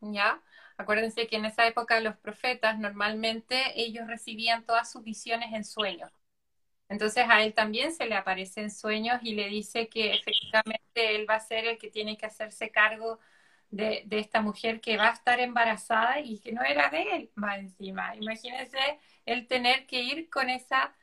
[0.00, 0.42] ¿ya?
[0.76, 6.10] Acuérdense que en esa época los profetas normalmente ellos recibían todas sus visiones en sueños.
[6.88, 11.26] Entonces a él también se le aparece en sueños y le dice que efectivamente él
[11.28, 13.18] va a ser el que tiene que hacerse cargo
[13.72, 17.58] de, esta mujer que va a estar embarazada y que no era de él más
[17.58, 18.14] encima.
[18.16, 18.78] Imagínense
[19.26, 20.94] el tener que ir con esa,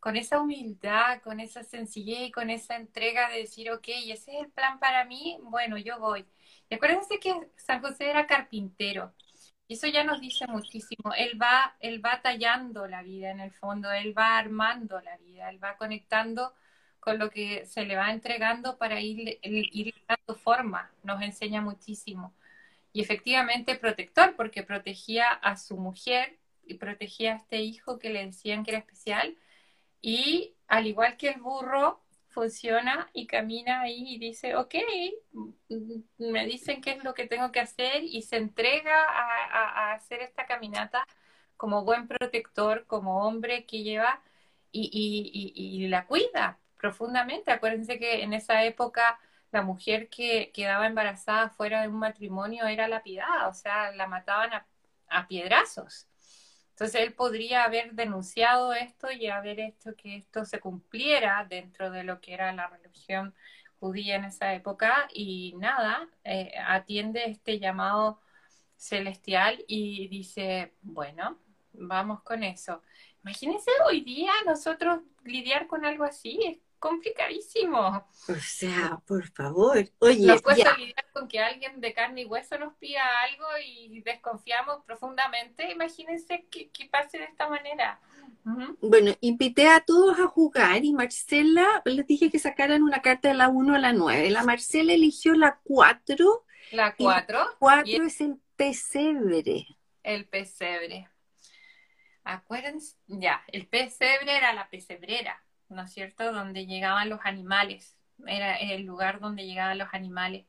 [0.00, 4.44] con esa humildad, con esa sencillez y con esa entrega de decir, ok, ese es
[4.44, 6.26] el plan para mí, bueno, yo voy.
[6.68, 9.14] Y acuérdense que San José era carpintero.
[9.68, 11.14] Eso ya nos dice muchísimo.
[11.16, 15.50] Él va, él va tallando la vida en el fondo, él va armando la vida,
[15.50, 16.54] él va conectando
[17.00, 19.40] con lo que se le va entregando para ir,
[20.08, 22.34] dando forma, nos enseña muchísimo.
[22.92, 28.26] Y efectivamente protector, porque protegía a su mujer y protegía a este hijo que le
[28.26, 29.36] decían que era especial.
[30.02, 34.74] Y al igual que el burro, funciona y camina ahí y dice, ok,
[36.18, 40.20] me dicen qué es lo que tengo que hacer y se entrega a, a hacer
[40.20, 41.04] esta caminata
[41.56, 44.22] como buen protector, como hombre que lleva
[44.72, 47.50] y, y, y, y la cuida, profundamente.
[47.52, 49.18] Acuérdense que en esa época
[49.52, 54.50] la mujer que quedaba embarazada fuera de un matrimonio era lapidada, o sea, la mataban
[54.52, 54.66] a,
[55.28, 56.06] piedrazos.
[56.70, 62.04] Entonces él podría haber denunciado esto y haber hecho que esto se cumpliera dentro de
[62.04, 63.34] lo que era la religión
[63.80, 68.20] judía en esa época y nada, eh, atiende este llamado
[68.76, 71.38] celestial y dice, bueno,
[71.72, 72.82] vamos con eso.
[73.22, 78.04] Imagínense hoy día nosotros lidiar con algo así, complicadísimo.
[78.26, 79.84] O sea, por favor.
[80.00, 84.00] Oye, nos cuesta lidiar con que alguien de carne y hueso nos pida algo y
[84.00, 85.70] desconfiamos profundamente.
[85.70, 88.00] Imagínense que, pase de esta manera.
[88.80, 93.34] Bueno, invité a todos a jugar y Marcela, les dije que sacaran una carta de
[93.34, 94.30] la 1 a la 9.
[94.30, 96.44] La Marcela eligió la 4.
[96.72, 97.38] La 4.
[97.38, 99.66] La 4 es el pesebre.
[100.02, 101.08] El pesebre.
[102.24, 105.42] Acuérdense, ya, el pesebre era la pesebrera.
[105.70, 106.32] ¿No es cierto?
[106.32, 110.46] Donde llegaban los animales, era el lugar donde llegaban los animales.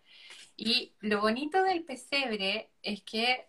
[0.58, 3.48] Y lo bonito del pesebre es que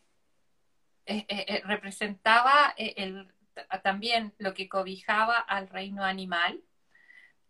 [1.07, 3.29] eh, eh, eh, representaba el,
[3.83, 6.63] también lo que cobijaba al reino animal.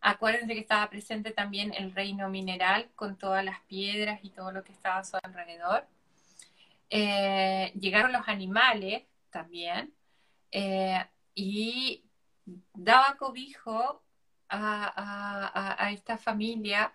[0.01, 4.65] Acuérdense que estaba presente también el reino mineral con todas las piedras y todo lo
[4.65, 5.87] que estaba a su alrededor.
[6.91, 9.95] llegaron los animales también
[11.35, 12.05] y
[12.75, 14.02] daba cobijo
[14.53, 16.93] a, esta familia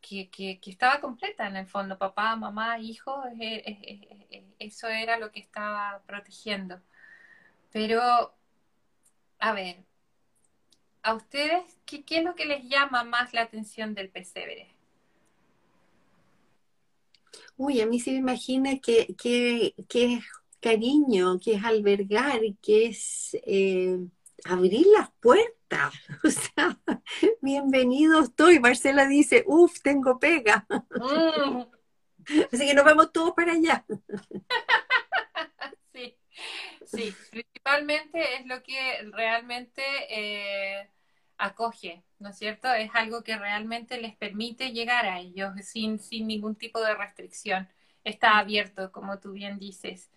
[0.00, 3.22] que, estaba completa en el fondo, papá, mamá, hijo,
[4.58, 6.80] eso era lo que estaba protegiendo.
[7.70, 8.34] Pero,
[9.38, 9.84] a ver,
[11.02, 14.68] ¿a ustedes qué, es lo que les llama más la atención del pesebre?
[17.56, 20.24] Uy, a mí se me imagina que, que, es
[20.60, 23.98] cariño, que es albergar, que es eh,
[24.44, 25.61] abrir las puertas
[26.24, 26.78] O sea,
[27.40, 28.60] bienvenido estoy.
[28.60, 30.66] Marcela dice, uff, tengo pega.
[30.68, 31.62] Mm.
[32.52, 33.84] Así que nos vamos todos para allá.
[35.92, 36.16] Sí,
[36.86, 40.88] sí, principalmente es lo que realmente eh,
[41.36, 42.72] acoge, ¿no es cierto?
[42.72, 47.68] Es algo que realmente les permite llegar a ellos sin, sin ningún tipo de restricción.
[48.04, 50.10] Está abierto, como tú bien dices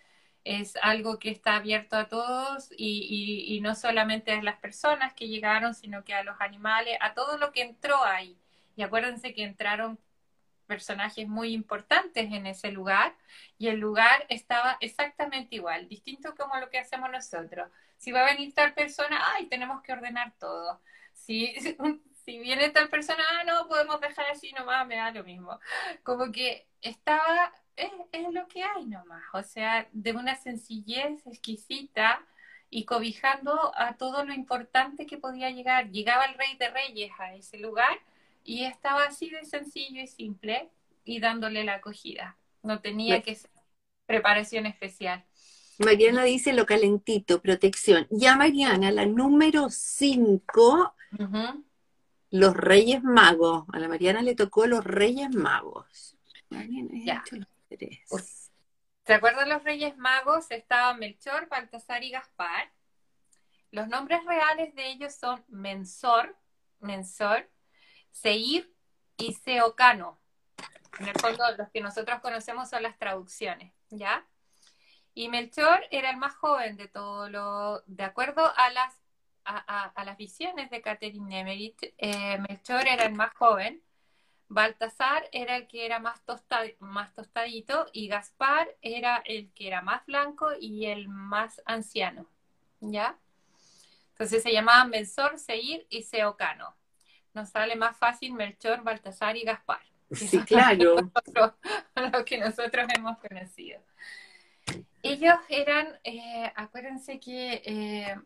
[0.46, 5.74] es algo que está abierto a todos y, no solamente a las personas que llegaron,
[5.74, 8.38] sino que a los animales, a todo lo que entró ahí.
[8.76, 9.98] Y acuérdense que entraron
[10.66, 13.16] personajes muy importantes en ese lugar
[13.58, 17.68] y el lugar estaba exactamente igual, distinto como lo que hacemos nosotros.
[17.96, 20.80] Si va a venir tal persona, ay, tenemos que ordenar todo.
[21.12, 21.54] Si,
[22.24, 25.58] si viene tal persona, ah, no, podemos dejar así nomás, me da lo mismo.
[26.04, 32.24] Como que estaba, es, es lo que hay nomás, o sea, de una sencillez exquisita
[32.70, 35.90] y cobijando a todo lo importante que podía llegar.
[35.90, 37.98] Llegaba el rey de reyes a ese lugar
[38.44, 40.70] y estaba así de sencillo y simple
[41.04, 42.36] y dándole la acogida.
[42.62, 43.50] No tenía que ser
[44.06, 45.24] preparación especial.
[45.78, 48.06] Mariana dice lo calentito, protección.
[48.10, 50.94] Ya Mariana, la número 5,
[52.30, 53.64] los Reyes Magos.
[53.72, 56.16] A la Mariana le tocó los Reyes Magos.
[57.04, 57.22] Ya.
[57.78, 60.50] ¿Se acuerdan los Reyes Magos?
[60.50, 62.72] Estaban Melchor, Baltasar y Gaspar.
[63.70, 66.36] Los nombres reales de ellos son Mensor,
[66.80, 67.48] Mensor,
[68.10, 68.72] Seir
[69.16, 70.18] y Seocano.
[70.98, 74.26] En el fondo, los que nosotros conocemos son las traducciones, ¿ya?
[75.14, 78.94] Y Melchor era el más joven de todo lo, de acuerdo a las,
[79.44, 83.82] a, las visiones de Catherine Nemerit, eh, Melchor era el más joven,
[84.48, 86.22] Baltasar era el que era más,
[86.80, 92.26] más tostadito y Gaspar era el que era más blanco y el más anciano,
[92.80, 93.18] ¿ya?
[94.12, 96.76] Entonces se llamaban Melchor, Seir y Seocano
[97.36, 99.82] nos sale más fácil Melchor, Baltasar y Gaspar.
[100.10, 100.96] Sí, claro.
[102.12, 103.80] Lo que nosotros hemos conocido.
[105.02, 108.16] Ellos eran, eh, acuérdense que eh,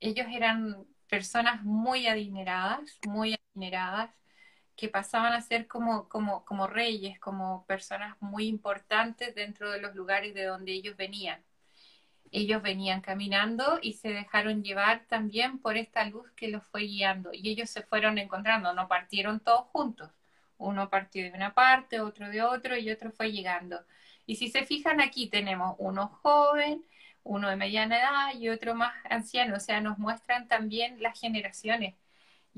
[0.00, 4.10] ellos eran personas muy adineradas, muy adineradas,
[4.76, 9.94] que pasaban a ser como, como, como reyes, como personas muy importantes dentro de los
[9.94, 11.42] lugares de donde ellos venían
[12.32, 17.30] ellos venían caminando y se dejaron llevar también por esta luz que los fue guiando.
[17.32, 20.10] Y ellos se fueron encontrando, no partieron todos juntos.
[20.58, 23.80] Uno partió de una parte, otro de otro y otro fue llegando.
[24.26, 26.84] Y si se fijan aquí tenemos uno joven,
[27.22, 29.56] uno de mediana edad y otro más anciano.
[29.56, 31.94] O sea, nos muestran también las generaciones.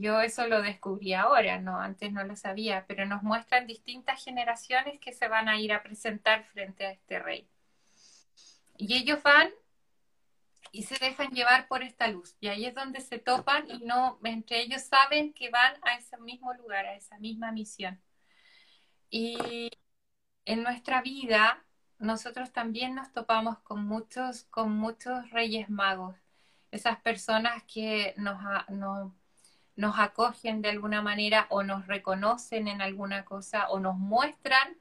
[0.01, 5.01] Yo eso lo descubrí ahora, no, antes no lo sabía, pero nos muestran distintas generaciones
[5.01, 7.49] que se van a ir a presentar frente a este rey.
[8.77, 9.51] Y ellos van
[10.71, 12.37] y se dejan llevar por esta luz.
[12.39, 16.17] Y ahí es donde se topan y no, entre ellos saben que van a ese
[16.19, 18.01] mismo lugar, a esa misma misión.
[19.11, 19.69] Y
[20.45, 21.65] en nuestra vida,
[21.99, 26.15] nosotros también nos topamos con muchos, con muchos reyes magos,
[26.71, 29.13] esas personas que nos, nos
[29.97, 34.77] acogen de alguna manera o nos reconocen en alguna cosa o nos muestran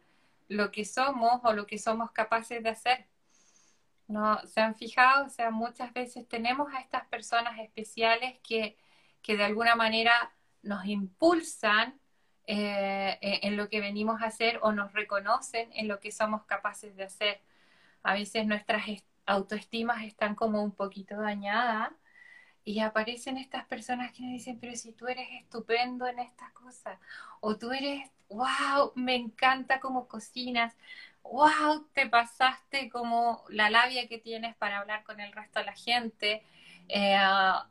[0.48, 3.06] lo que somos o lo que somos capaces de hacer.
[4.08, 4.40] ¿no?
[4.48, 5.28] ¿Se han fijado?
[5.28, 8.76] O sea, muchas veces tenemos a estas personas especiales que,
[9.28, 10.32] de alguna manera
[10.64, 12.00] nos impulsan
[12.48, 16.96] eh, en lo que venimos a hacer o nos reconocen en lo que somos capaces
[16.96, 17.42] de hacer.
[18.04, 18.84] A veces nuestras
[19.26, 21.92] autoestimas están como un poquito dañadas
[22.68, 27.00] y aparecen estas personas que nos dicen, pero si tú eres estupendo en estas cosas,
[27.40, 30.76] o tú eres, wow, me encanta cómo cocinas,
[31.24, 35.76] wow, te pasaste como la labia que tienes para hablar con el resto de la
[35.76, 36.44] gente,
[36.90, 37.18] eh,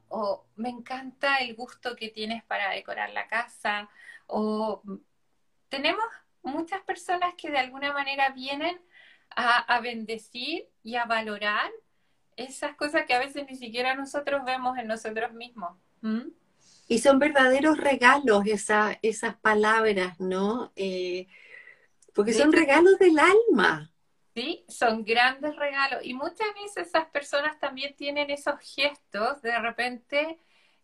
[0.08, 3.90] o me encanta el gusto que tienes para decorar la casa,
[4.26, 4.82] o
[5.68, 6.06] tenemos
[6.42, 8.80] muchas personas que de alguna manera vienen
[9.36, 11.70] a, bendecir y a valorar
[12.36, 15.76] esas cosas que a veces ni siquiera nosotros vemos en nosotros mismos.
[16.88, 20.72] Y son verdaderos regalos esas palabras, ¿no?
[20.76, 21.26] Eh,
[22.14, 23.92] porque son regalos del alma.
[24.34, 26.00] Sí, son grandes regalos.
[26.04, 30.38] Y muchas veces esas personas también tienen esos gestos de repente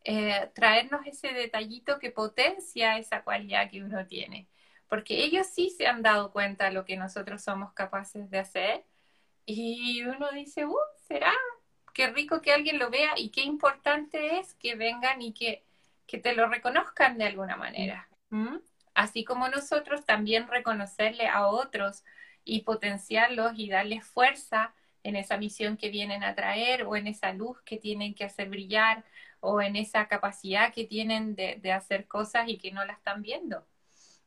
[0.05, 4.49] eh, traernos ese detallito que potencia esa cualidad que uno tiene.
[4.89, 8.85] Porque ellos sí se han dado cuenta de lo que nosotros somos capaces de hacer.
[9.47, 10.77] Y uno dice, uh,
[11.13, 11.33] será,
[11.93, 15.65] qué rico que alguien lo vea y qué importante es que vengan y que,
[16.07, 18.09] que te lo reconozcan de alguna manera.
[18.31, 18.57] ¿Mm?
[18.95, 22.05] así como nosotros, también reconocerle a otros
[22.45, 27.33] y potenciarlos y darles fuerza en esa misión que vienen a traer o en esa
[27.33, 29.05] luz que tienen que hacer brillar
[29.41, 33.67] o en esa capacidad que tienen de, hacer cosas y que no la están viendo.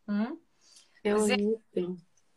[0.05, 0.33] ¿Mm?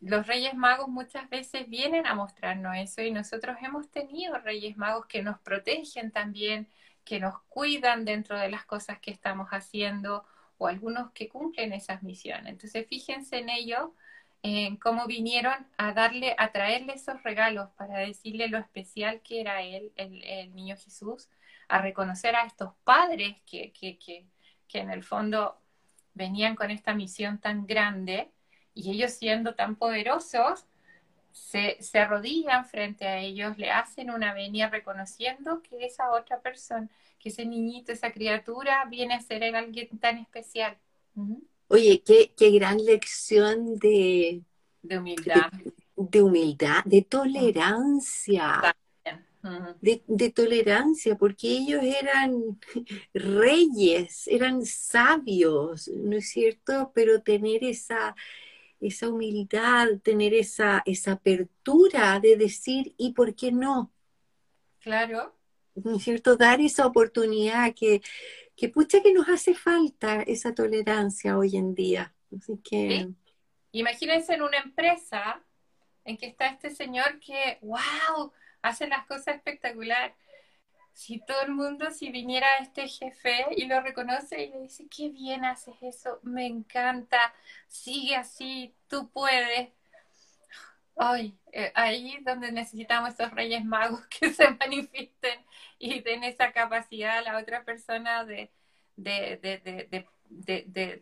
[0.01, 5.07] Los Reyes Magos muchas veces vienen a mostrarnos eso y nosotros hemos tenido Reyes Magos
[5.07, 6.68] que nos protegen también,
[7.05, 10.24] que nos cuidan dentro de las cosas que estamos haciendo
[10.57, 12.53] o algunos que cumplen esas misiones.
[12.53, 13.94] Entonces, fíjense en ello,
[14.42, 19.62] en cómo vinieron a darle, a traerle esos regalos para decirle lo especial que era
[19.62, 21.28] él, el, niño Jesús,
[21.68, 24.26] a reconocer a estos padres que, que, que,
[24.68, 25.61] que en el fondo
[26.14, 28.30] venían con esta misión tan grande
[28.79, 30.64] y ellos siendo tan poderosos,
[31.33, 36.89] se, se arrodillan frente a ellos, le hacen una venia reconociendo que esa otra persona,
[37.18, 40.79] que ese niñito, esa criatura viene a ser alguien tan especial.
[41.66, 44.43] Oye, qué, qué gran lección de,
[44.83, 45.51] de humildad.
[45.97, 48.76] De, humildad, de tolerancia.
[49.81, 52.61] De, de, tolerancia, porque ellos eran
[53.14, 56.93] reyes, eran sabios, ¿no es cierto?
[56.95, 58.14] Pero tener esa,
[58.81, 63.93] esa humildad, tener esa, esa apertura de decir, ¿y por qué no?
[64.81, 65.35] Claro.
[65.74, 66.37] ¿No es cierto?
[66.37, 68.01] Dar esa oportunidad que,
[68.57, 72.14] que pucha que nos hace falta esa tolerancia hoy en día.
[72.37, 73.09] Así que...
[73.72, 75.45] Imagínense en una empresa
[76.05, 80.14] en que está este señor que, wow, hace las cosas espectacular.
[80.99, 85.11] Si todo el mundo, si viniera este jefe y lo reconoce y le dice, qué
[85.11, 87.32] bien haces eso, me encanta,
[87.68, 89.68] sigue así, tú puedes.
[90.96, 95.38] Ay, eh, ahí donde necesitamos esos reyes magos que se manifiesten
[95.78, 98.51] y den esa capacidad a la otra persona de,
[98.96, 100.05] de, de,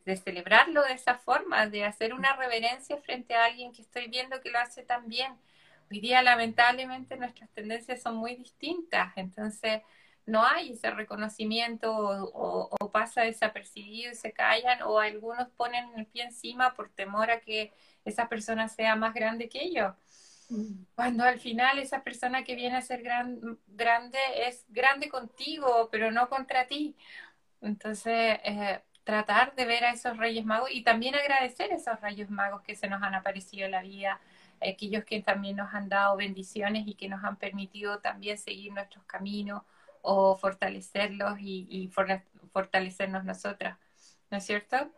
[0.05, 4.42] de, celebrarlo de esa forma, de hacer una reverencia frente a alguien que estoy viendo
[4.42, 5.32] que lo hace tan bien.
[5.91, 9.82] Hoy día lamentablemente nuestras tendencias son muy distintas, entonces
[10.26, 16.07] no hay ese reconocimiento o, o, pasa desapercibido y se callan o algunos ponen el
[16.07, 17.72] pie encima por temor a que
[18.05, 19.95] esa persona sea más grande que ellos.
[20.49, 20.84] Mm.
[20.95, 26.11] Cuando al final esa persona que viene a ser gran, grande es grande contigo, pero
[26.11, 26.97] no contra ti.
[27.61, 32.30] Entonces, eh, tratar de ver a esos Reyes Magos y también agradecer a esos Reyes
[32.30, 34.20] Magos que se nos han aparecido en la vida,
[34.61, 39.05] aquellos que también nos han dado bendiciones y que nos han permitido también seguir nuestros
[39.05, 39.63] caminos
[40.03, 41.91] o fortalecerlos y,
[42.53, 43.77] fortalecernos nosotras,
[44.31, 44.91] ¿no es cierto?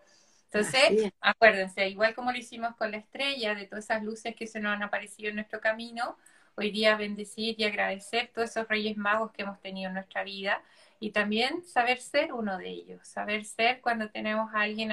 [0.45, 4.61] Entonces, acuérdense, igual como lo hicimos con la estrella, de todas esas luces que se
[4.61, 6.17] nos han aparecido en nuestro camino,
[6.57, 10.63] hoy día bendecir y agradecer todos esos reyes magos que hemos tenido en nuestra vida
[11.01, 14.93] y también saber ser uno de ellos, saber ser cuando tenemos a alguien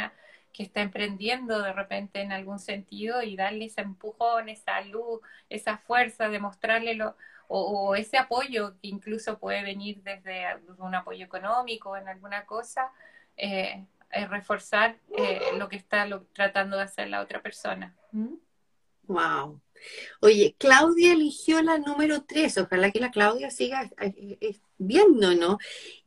[0.55, 5.77] que está emprendiendo de repente en algún sentido y darle ese empujón, esa luz, esa
[5.79, 7.17] fuerza, demostrarle lo,
[7.49, 10.45] o, ese apoyo que incluso puede venir desde
[10.77, 12.89] un apoyo económico en alguna cosa,
[13.35, 13.85] eh,
[14.29, 17.93] reforzar eh, lo que está tratando de hacer la otra persona.
[19.03, 19.59] Wow.
[20.21, 25.57] Oye, Claudia eligió la número 3, ojalá que la Claudia siga eh, viendo, ¿no?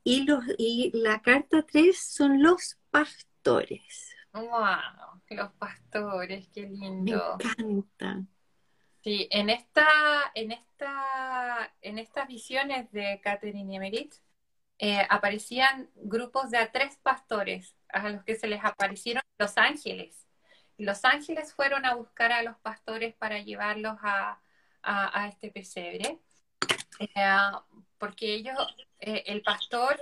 [0.04, 4.07] Y, los, y la carta 3 son los pastores.
[4.38, 5.20] ¡Wow!
[5.30, 7.36] Los pastores, qué lindo.
[7.58, 8.24] Me encanta.
[9.02, 9.86] Sí, en esta,
[10.34, 14.14] en esta, en estas visiones de Catherine Emerit
[14.78, 20.26] eh, aparecían grupos de a tres pastores a los que se les aparecieron los ángeles.
[20.76, 24.40] Los ángeles fueron a buscar a los pastores para llevarlos a,
[25.28, 26.18] este pesebre,
[27.00, 27.36] eh,
[27.98, 28.56] porque ellos,
[29.00, 30.00] eh, el pastor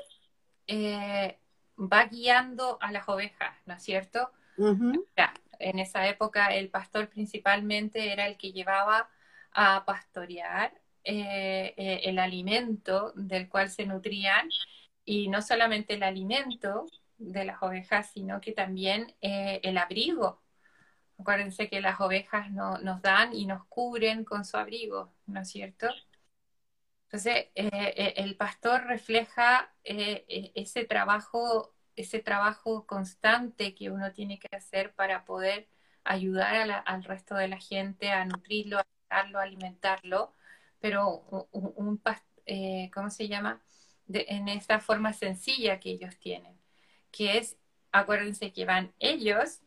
[1.78, 4.30] va guiando a las ovejas, ¿no es cierto?
[5.58, 9.08] en esa época el pastor principalmente era el que llevaba
[9.52, 10.72] a pastorear
[11.04, 14.48] eh, eh, el alimento del cual se nutrían
[15.04, 16.86] y no solamente el alimento
[17.18, 20.42] de las ovejas, sino que también eh, el abrigo.
[21.18, 25.88] Acuérdense que las ovejas nos dan y nos cubren con su abrigo, ¿no es cierto?
[27.06, 35.24] Entonces, el pastor refleja ese trabajo ese trabajo constante que uno tiene que hacer para
[35.24, 35.68] poder
[36.04, 38.78] ayudar al resto de la gente a nutrirlo,
[39.08, 40.34] a alimentarlo,
[40.78, 42.00] pero un,
[42.44, 43.62] eh, ¿cómo se llama?
[44.08, 46.56] en esta forma sencilla que ellos tienen,
[47.10, 47.56] que es,
[47.90, 49.62] acuérdense que van ellos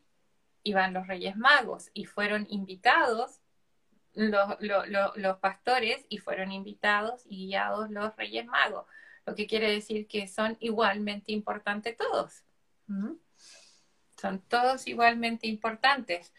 [0.63, 3.38] y van los reyes magos y fueron invitados
[4.19, 4.57] los,
[5.15, 8.85] los pastores y fueron invitados y guiados los reyes magos
[9.29, 12.43] lo que quiere decir que son igualmente importantes todos.
[14.19, 16.33] Son todos igualmente importantes.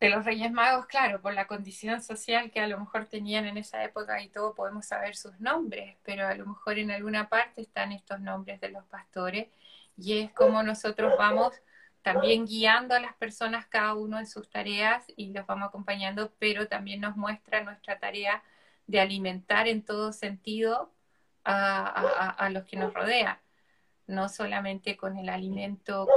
[0.00, 3.56] De los Reyes Magos, claro, por la condición social que a lo mejor tenían en
[3.56, 7.60] esa época y todo podemos saber sus nombres, pero a lo mejor en alguna parte
[7.60, 9.46] están estos nombres de los pastores
[9.96, 11.52] y es como nosotros vamos
[12.02, 16.68] también guiando a las personas cada uno en sus tareas y los vamos acompañando, pero
[16.68, 18.42] también nos muestra nuestra tarea
[18.86, 20.92] de alimentar en todo sentido
[21.44, 23.38] a, los que nos rodean,
[24.06, 26.08] no solamente con el alimento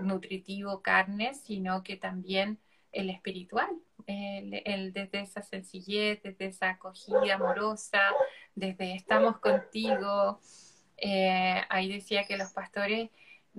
[0.00, 2.58] nutritivo carne, sino que también
[2.92, 3.70] el espiritual,
[4.06, 8.00] el, desde esa sencillez, desde esa acogida amorosa,
[8.54, 10.40] desde estamos contigo.
[10.96, 13.10] Eh, ahí decía que los pastores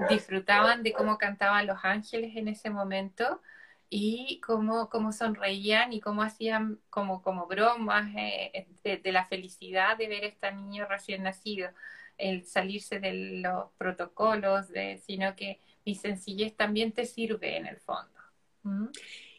[0.09, 3.41] disfrutaban de cómo cantaban los ángeles en ese momento
[3.89, 10.07] y cómo, cómo sonreían y cómo hacían como, como bromas eh, de, la felicidad de
[10.07, 11.69] ver a este niño recién nacido,
[12.17, 17.77] el salirse de los protocolos, de, sino que mi sencillez también te sirve en el
[17.77, 18.19] fondo.
[18.63, 18.87] ¿Mm?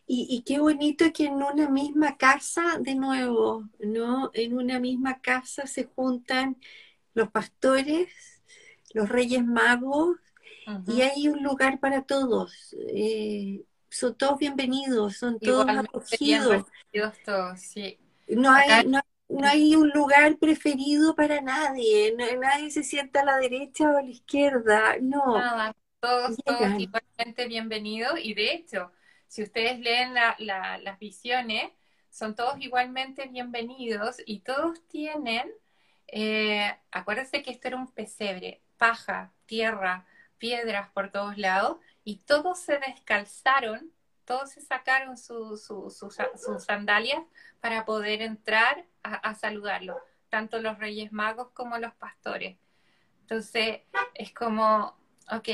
[0.06, 4.30] Y, y, qué bonito que en una misma casa, de nuevo, ¿no?
[4.32, 6.56] En una misma casa se juntan
[7.12, 8.08] los pastores,
[8.94, 10.16] los reyes magos,
[10.86, 12.74] y hay un lugar para todos.
[12.88, 16.64] Eh, son todos bienvenidos, son todos acogidos.
[18.28, 19.00] No hay, no,
[19.42, 24.10] hay un lugar preferido para nadie, nadie se sienta a la derecha o a la
[24.10, 25.74] izquierda, no.
[26.00, 28.92] todos, todos igualmente bienvenidos y de hecho,
[29.26, 31.70] si ustedes leen las visiones,
[32.10, 35.50] son todos igualmente bienvenidos y todos tienen,
[36.08, 40.06] eh, acuérdense que esto era un pesebre, paja, tierra,
[40.38, 43.92] piedras por todos lados y todos se descalzaron,
[44.24, 45.68] todos se sacaron sus
[46.64, 47.22] sandalias
[47.60, 52.56] para poder entrar a, saludarlo, tanto los reyes magos como los pastores.
[53.20, 53.80] Entonces
[54.14, 54.96] es como,
[55.30, 55.48] ok,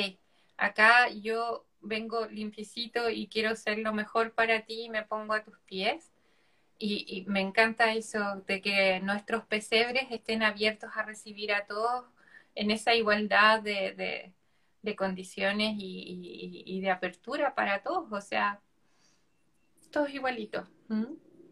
[0.56, 5.44] acá yo vengo limpiecito y quiero ser lo mejor para ti y me pongo a
[5.44, 6.12] tus pies.
[6.78, 12.04] Y, me encanta eso de que nuestros pesebres estén abiertos a recibir a todos
[12.54, 14.32] en esa igualdad de
[14.96, 18.60] condiciones y, de apertura para todos, o sea,
[19.90, 20.68] todos igualitos.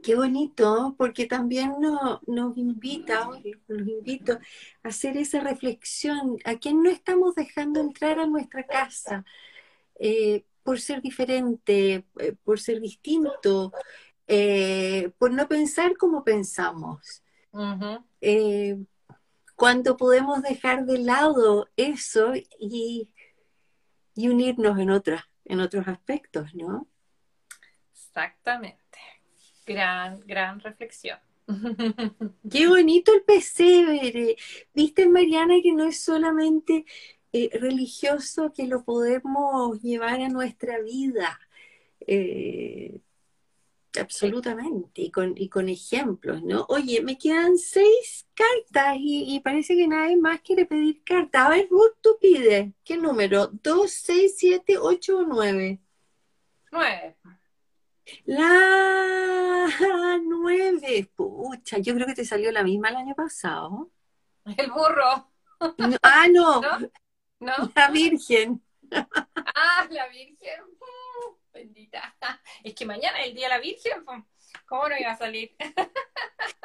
[0.02, 3.30] Qué bonito, porque también nos invita,
[3.68, 4.32] nos invito
[4.82, 9.24] a hacer esa reflexión, a quién no estamos dejando entrar a nuestra casa
[10.00, 13.72] eh, por ser diferente, eh, por ser distinto,
[14.26, 17.22] eh, por no pensar como pensamos.
[19.54, 23.08] cuando podemos dejar de lado eso y
[24.14, 26.86] y unirnos en, otras, en otros aspectos, ¿no?
[27.92, 28.98] Exactamente.
[29.66, 31.18] Gran, gran reflexión.
[32.50, 34.36] Qué bonito el pesebre.
[34.74, 36.84] Viste, Mariana, que no es solamente
[37.32, 41.40] eh, religioso, que lo podemos llevar a nuestra vida.
[42.00, 43.00] Eh,
[44.00, 46.64] Absolutamente, y con, y con ejemplos, ¿no?
[46.68, 51.46] Oye, me quedan seis cartas y, parece que nadie más quiere pedir cartas.
[51.46, 52.72] A ver, Ruth, tú pides.
[52.84, 53.48] ¿Qué número?
[53.48, 55.78] ¿Dos, seis, siete, ocho o nueve?
[56.70, 57.16] Nueve.
[58.24, 59.68] La
[60.22, 61.10] nueve.
[61.14, 63.90] Pucha, yo creo que te salió la misma el año pasado.
[64.56, 65.30] El burro.
[66.02, 66.62] ah, no.
[67.40, 67.52] ¿No?
[67.74, 68.62] La Virgen.
[68.90, 70.72] Ah, la Virgen
[71.62, 72.16] bendita.
[72.64, 74.04] Es que mañana es el Día de la Virgen,
[74.66, 75.54] ¿cómo no iba a salir?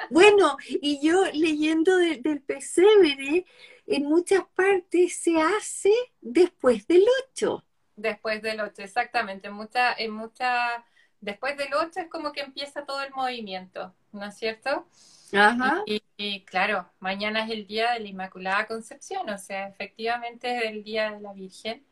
[0.09, 3.45] Bueno, y yo leyendo del pesebre,
[3.85, 5.91] en muchas partes se hace
[6.21, 7.63] después del 8.
[7.95, 9.47] Después del 8, exactamente.
[9.47, 10.85] En mucha, en mucha,
[11.19, 14.87] después del 8 es como que empieza todo el movimiento, ¿no es cierto?
[15.33, 15.83] Ajá.
[15.85, 20.83] Y, claro, mañana es el día de la Inmaculada Concepción, o sea, efectivamente es el
[20.83, 21.85] día de la Virgen.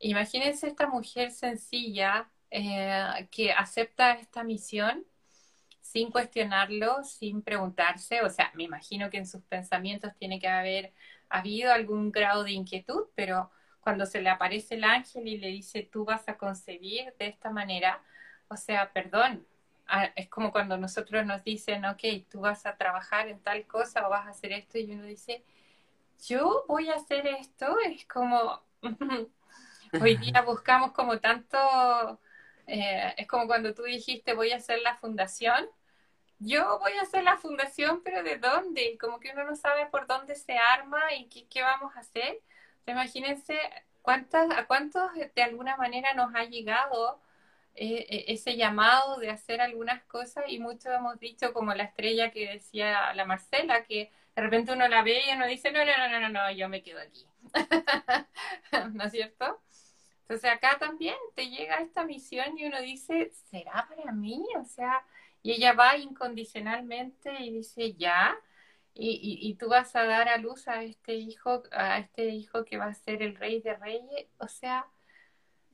[0.00, 5.06] Imagínense esta mujer sencilla eh, que acepta esta misión
[5.80, 10.92] sin cuestionarlo, sin preguntarse, o sea, me imagino que en sus pensamientos tiene que haber
[11.28, 15.82] habido algún grado de inquietud, pero cuando se le aparece el ángel y le dice,
[15.82, 18.02] tú vas a concebir de esta manera,
[18.48, 19.46] o sea, perdón,
[20.14, 24.10] es como cuando nosotros nos dicen, ok, tú vas a trabajar en tal cosa o
[24.10, 25.44] vas a hacer esto, y uno dice,
[26.28, 28.62] yo voy a hacer esto, es como,
[29.92, 32.20] Hoy día buscamos como tanto,
[32.66, 35.68] eh, es como cuando tú dijiste voy a hacer la fundación.
[36.38, 38.96] Yo voy a hacer la fundación, pero ¿de dónde?
[38.98, 42.40] Como que uno no sabe por dónde se arma y qué, vamos a hacer.
[42.86, 43.58] imagínense
[44.02, 47.20] cuántas, a cuántos de alguna manera nos ha llegado
[47.74, 52.30] eh, eh, ese llamado de hacer algunas cosas y muchos hemos dicho como la estrella
[52.30, 55.96] que decía la Marcela, que de repente uno la ve y uno dice, no, no,
[55.98, 57.26] no, no, no, no yo me quedo aquí.
[58.94, 59.60] ¿No es cierto?
[60.30, 64.44] Entonces acá también te llega esta misión y uno dice, ¿será para mí?
[64.60, 65.04] O sea,
[65.42, 68.38] y ella va incondicionalmente y dice, ya,
[68.94, 72.84] y, tú vas a dar a luz a este hijo, a este hijo que va
[72.84, 74.28] a ser el rey de reyes.
[74.38, 74.86] O sea,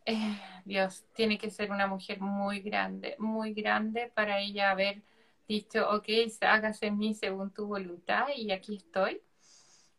[0.06, 5.02] eh, Dios, tiene que ser una mujer muy grande, muy grande para ella haber
[5.46, 6.08] dicho, ok,
[6.40, 9.20] hágase en mí según tu voluntad y aquí estoy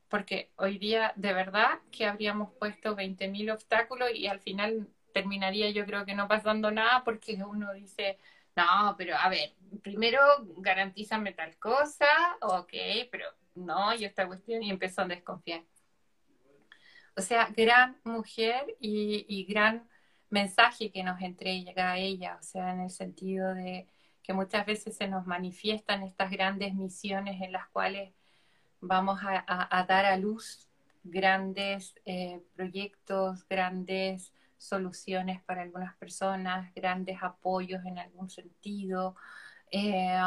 [0.09, 5.85] porque hoy día de verdad que habríamos puesto 20.000 obstáculos y al final terminaría yo
[5.85, 8.17] creo que no pasando nada porque uno dice,
[8.55, 10.19] no, pero a ver, primero
[10.57, 12.07] garantízame tal cosa,
[12.41, 12.73] ok,
[13.11, 15.63] pero no, y esta cuestión y empezó a desconfiar.
[17.15, 19.87] O sea, gran mujer y, y gran
[20.29, 23.87] mensaje que nos entrega ella, o sea, en el sentido de
[24.21, 28.13] que muchas veces se nos manifiestan estas grandes misiones en las cuales
[28.81, 30.69] vamos a, dar a luz
[31.03, 39.15] grandes eh, proyectos, grandes soluciones para algunas personas, grandes apoyos en algún sentido.
[39.71, 40.19] Eh,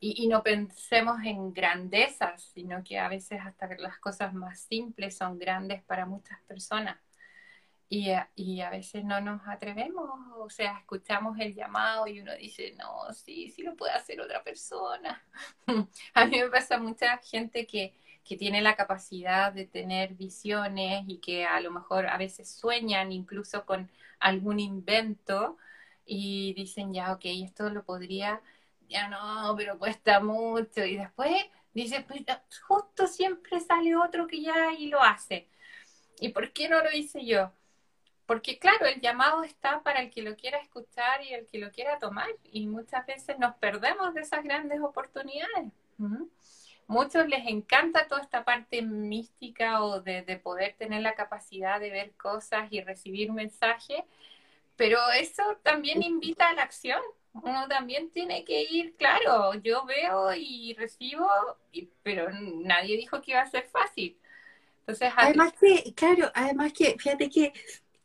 [0.00, 5.38] y, no pensemos en grandezas, sino que a veces hasta las cosas más simples son
[5.38, 6.98] grandes para muchas personas.
[7.88, 12.74] Y, y, a veces no nos atrevemos, o sea, escuchamos el llamado y uno dice,
[12.78, 15.22] no, sí, sí lo puede hacer otra persona.
[16.14, 21.18] a mí me pasa mucha gente que, que tiene la capacidad de tener visiones y
[21.18, 25.58] que a lo mejor a veces sueñan incluso con algún invento
[26.06, 28.40] y dicen, ya, ok, esto lo podría,
[28.88, 30.84] ya no, pero cuesta mucho.
[30.84, 31.32] Y después
[31.74, 32.22] dice, pues
[32.66, 35.48] justo siempre sale otro que ya y lo hace.
[36.20, 37.52] ¿Y por qué no lo hice yo?
[38.26, 41.70] Porque claro, el llamado está para el que lo quiera escuchar y el que lo
[41.70, 42.28] quiera tomar.
[42.52, 45.72] Y muchas veces nos perdemos de esas grandes oportunidades.
[46.86, 52.12] Muchos les encanta toda esta parte mística o de, poder tener la capacidad de ver
[52.12, 54.02] cosas y recibir mensajes,
[54.76, 57.00] pero eso también invita a la acción.
[57.32, 61.28] Uno también tiene que ir, claro, yo veo y recibo,
[62.02, 64.16] pero nadie dijo que iba a ser fácil.
[64.80, 67.52] Entonces, además que, claro, además que, fíjate que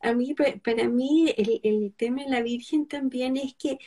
[0.02, 0.34] a mí,
[0.64, 3.80] para mí, el, tema de la Virgen también es que,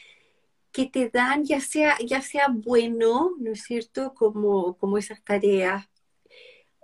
[0.71, 5.89] que te dan, ya sea, ya sea bueno, ¿no es cierto?, como, como esas tareas,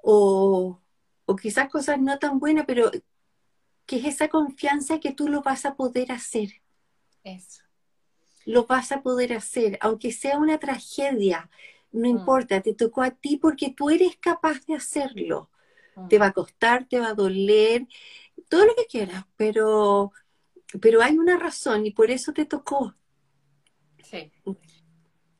[0.03, 0.81] o,
[1.27, 2.91] o quizás cosas no tan buenas, pero
[3.87, 6.63] que es esa confianza que tú lo vas a poder hacer.
[7.25, 7.63] Eso.
[8.45, 11.51] Lo vas a poder hacer, aunque sea una tragedia,
[11.93, 12.19] no mm.
[12.19, 15.51] importa, te tocó a ti porque tú eres capaz de hacerlo.
[16.09, 16.23] Te mm.
[16.23, 17.87] va a costar, te va a doler,
[18.49, 20.13] todo lo que quieras, pero,
[20.81, 22.95] pero hay una razón y por eso te tocó.
[24.03, 24.33] Sí,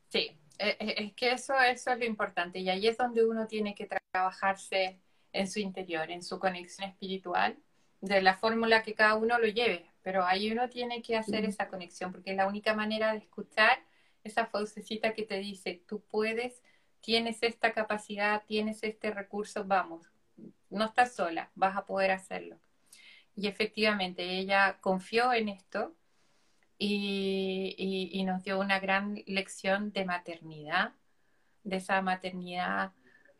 [0.07, 3.47] sí, e, e, es que eso, eso es lo importante y ahí es donde uno
[3.47, 4.99] tiene que trabajarse
[5.31, 7.57] en su interior, en su conexión espiritual,
[8.01, 11.67] de la fórmula que cada uno lo lleve, pero ahí uno tiene que hacer esa
[11.67, 13.79] conexión porque es la única manera de escuchar
[14.23, 16.61] esa vocecita que te dice, tú puedes,
[17.01, 20.09] tienes esta capacidad, tienes este recurso, vamos,
[20.69, 22.59] no estás sola, vas a poder hacerlo.
[23.39, 25.95] Y efectivamente, ella confió en esto
[26.77, 30.91] y, nos dio una gran lección de maternidad,
[31.63, 32.91] de esa maternidad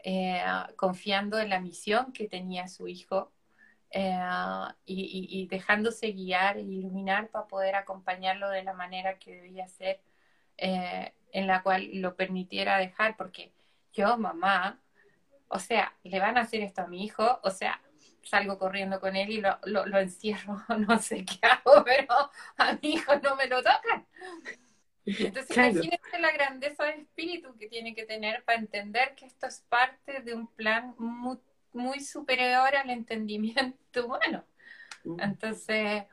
[0.02, 0.42] eh,
[0.78, 3.34] confiando en la misión que tenía su hijo
[3.92, 4.18] eh,
[4.86, 10.02] y, dejándose guiar e iluminar para poder acompañarlo de la manera que debía ser,
[10.56, 13.52] eh, en la cual lo permitiera dejar, porque
[13.92, 14.80] yo, mamá,
[15.50, 17.82] o sea, le van a hacer esto a mi hijo, o sea,
[18.30, 22.94] salgo corriendo con él y lo, lo, encierro, no sé qué hago, pero a mi
[22.94, 24.06] hijo no me lo tocan.
[25.06, 29.66] Entonces, imagínate la grandeza de espíritu que tiene que tener para entender que esto es
[29.68, 31.40] parte de un plan muy,
[31.74, 34.46] muy superior al entendimiento humano.
[35.04, 35.20] Mm.
[35.20, 36.04] Entonces,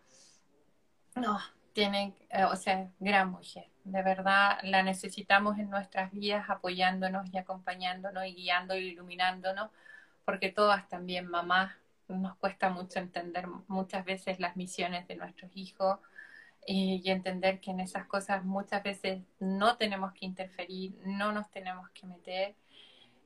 [1.15, 1.39] no,
[1.75, 3.69] tiene, eh, o sea, gran mujer.
[3.85, 9.71] De verdad, la necesitamos en nuestras vidas apoyándonos y acompañándonos y guiando y iluminándonos,
[10.25, 11.73] porque todas también mamás
[12.09, 15.99] nos cuesta mucho entender muchas veces las misiones de nuestros hijos
[16.67, 21.89] y, entender que en esas cosas muchas veces no tenemos que interferir, no nos tenemos
[21.91, 22.57] que meter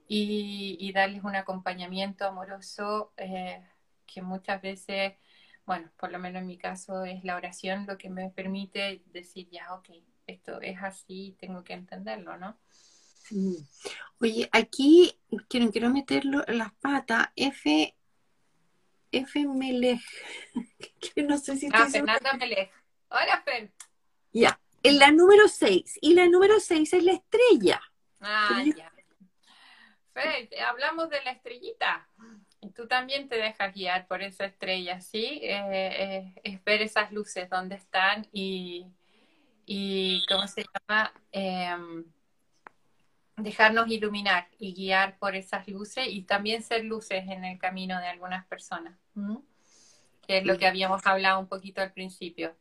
[0.09, 3.63] y, darles un acompañamiento amoroso eh,
[4.07, 5.15] que muchas veces,
[5.65, 9.49] bueno, por lo menos en mi caso es la oración lo que me permite decir,
[9.51, 9.89] ya, ok,
[10.27, 12.59] esto es así, tengo que entenderlo, ¿no?
[14.21, 15.13] Oye, aquí
[15.49, 17.29] quiero, quiero meterlo las patas.
[17.37, 17.95] F
[19.13, 19.47] F.
[21.15, 22.73] Que no sé si Ah, Fernanda Melech.
[23.09, 23.73] Hola, Fer.
[24.33, 25.99] Ya, en la número 6.
[26.01, 27.81] Y la número 6 es la estrella.
[28.21, 28.93] Ah, ya.
[30.13, 32.09] Fer, hablamos de la estrellita.
[32.61, 35.41] Y tú también te dejas guiar por esa estrella, ¿sí?
[35.43, 38.87] Eh, eh, es ver esas luces, dónde están y,
[39.65, 41.13] y ¿cómo se llama?
[41.33, 42.05] Eh,
[43.43, 48.07] dejarnos iluminar y guiar por esas luces y también ser luces en el camino de
[48.07, 48.99] algunas personas,
[50.27, 52.57] que es lo que habíamos hablado un poquito al principio.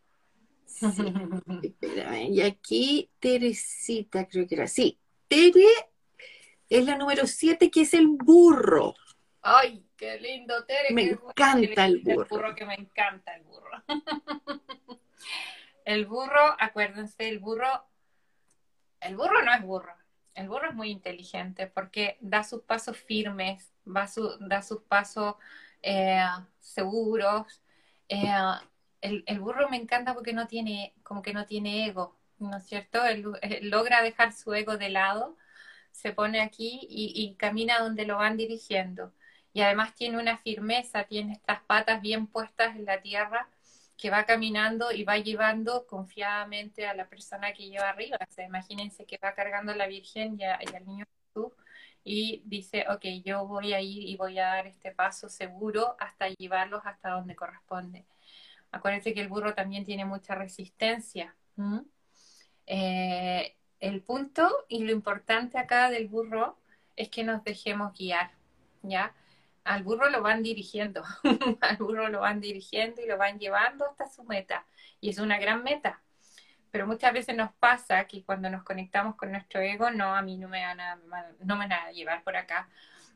[2.29, 4.99] Y aquí Teresita, creo que era así.
[5.27, 5.65] Tere
[6.69, 8.93] es la número 7, que es el burro.
[9.41, 10.93] Ay, qué lindo, Tere.
[10.93, 12.23] Me encanta el burro.
[12.23, 13.83] El burro que me encanta el burro.
[15.85, 17.85] el burro, acuérdense, el burro,
[19.01, 19.93] el burro no es burro,
[20.39, 24.07] el burro es muy inteligente porque da sus pasos firmes, va
[24.39, 25.35] da sus pasos
[25.81, 26.21] eh,
[26.59, 27.61] seguros.
[28.09, 28.27] Eh,
[29.01, 32.99] el, burro me encanta porque no tiene, como que no tiene ego, ¿no es cierto?
[33.61, 35.37] Logra dejar su ego de lado,
[35.91, 39.13] se pone aquí y camina donde lo van dirigiendo.
[39.53, 43.49] Y además tiene una firmeza, tiene estas patas bien puestas en la tierra
[43.99, 48.17] que va caminando y va llevando confiadamente a la persona que lleva arriba.
[48.21, 51.51] O sea, imagínense que va cargando a la Virgen y, al niño Jesús
[52.05, 56.29] y dice, ok, yo voy a ir y voy a dar este paso seguro hasta
[56.29, 58.05] llevarlos hasta donde corresponde.
[58.71, 61.35] Acuérdense que el burro también tiene mucha resistencia.
[62.67, 66.57] Eh, el punto y lo importante acá del burro
[66.95, 68.31] es que nos dejemos guiar,
[68.81, 69.13] ¿ya?
[69.63, 71.03] Al burro lo van dirigiendo,
[71.61, 74.65] al burro lo van dirigiendo y lo van llevando hasta su meta.
[75.01, 76.01] Y es una gran meta.
[76.71, 80.37] Pero muchas veces nos pasa que cuando nos conectamos con nuestro ego, no, a mí
[80.37, 80.95] no me van a,
[81.39, 82.69] no me van a llevar por acá,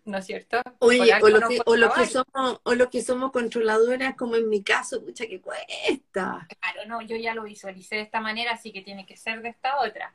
[0.06, 0.62] ¿no es cierto?
[0.80, 4.50] Oye, o lo, que, o, lo que somos, o lo que somos controladoras, como en
[4.50, 6.48] mi caso, mucha que cuesta.
[6.60, 9.50] Claro, no, yo ya lo visualicé de esta manera, así que tiene que ser de
[9.50, 10.14] esta otra.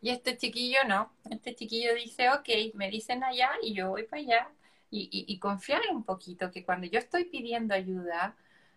[0.00, 4.20] Y este chiquillo no, este chiquillo dice, ok, me dicen allá y yo voy para
[4.20, 4.48] allá.
[4.94, 8.36] Y, y, confiar un poquito que cuando yo estoy pidiendo ayuda,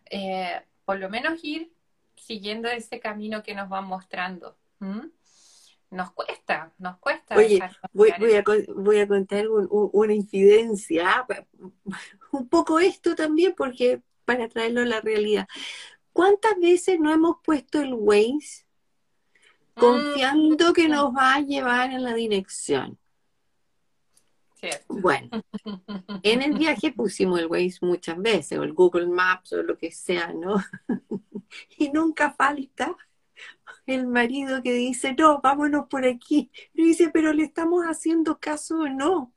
[0.10, 1.74] eh, por lo menos ir
[2.16, 4.58] siguiendo ese camino que nos van mostrando
[5.96, 7.36] nos cuesta, nos cuesta.
[7.36, 7.60] Oye,
[7.94, 8.44] voy, a,
[8.76, 11.26] voy a contar una incidencia,
[12.32, 15.48] un poco esto también, porque para traerlo a la realidad.
[16.12, 18.66] ¿Cuántas veces no hemos puesto el Waze
[19.76, 22.98] confiando que nos va a llevar en la dirección?
[24.88, 25.30] Bueno,
[26.24, 29.92] en el viaje pusimos el Waze muchas veces, o el Google Maps, o lo que
[29.92, 30.56] sea, ¿no?
[31.78, 32.96] y nunca falta
[33.86, 36.52] el marido que dice, no, vámonos por aquí.
[36.74, 39.34] Y dice, pero le estamos haciendo caso o no.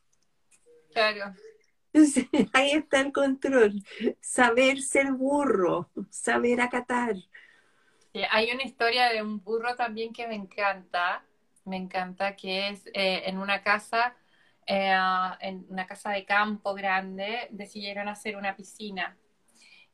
[0.92, 1.34] Claro.
[2.52, 3.82] ahí está el control.
[4.20, 7.16] Saber ser burro, saber acatar.
[8.30, 11.24] hay una historia de un burro también que me encanta.
[11.64, 14.16] Me encanta que es eh, en una casa,
[14.68, 14.96] eh,
[15.40, 19.16] en una casa de campo grande, decidieron hacer una piscina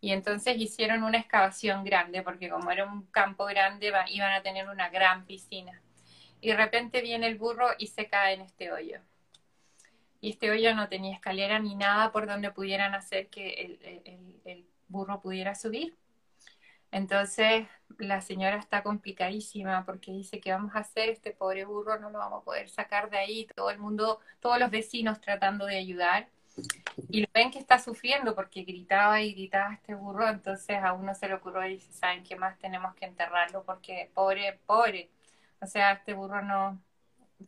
[0.04, 4.68] y entonces hicieron una excavación grande, porque como era un campo grande, iban a tener
[4.68, 5.80] una gran piscina.
[6.42, 9.00] Y de repente viene el burro y se cae en este hoyo.
[10.20, 13.80] Y este hoyo no tenía escalera ni nada por donde pudieran hacer que
[14.44, 15.96] el, burro pudiera subir.
[16.94, 17.66] Entonces
[17.98, 22.20] la señora está complicadísima porque dice que vamos a hacer este pobre burro, no lo
[22.20, 26.28] vamos a poder sacar de ahí, todo el mundo, todos los vecinos tratando de ayudar.
[27.08, 31.16] Y lo ven que está sufriendo porque gritaba y gritaba este burro, entonces a uno
[31.16, 32.56] se le ocurrió y dice, ¿saben qué más?
[32.60, 35.10] Tenemos que enterrarlo porque pobre, pobre.
[35.60, 36.80] O sea, este burro no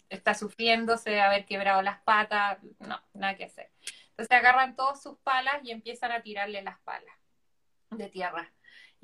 [0.08, 3.70] está sufriendo, se debe haber quebrado las patas, no, nada que hacer.
[4.10, 7.14] Entonces agarran todas sus palas y empiezan a tirarle las palas
[7.90, 8.50] de tierra.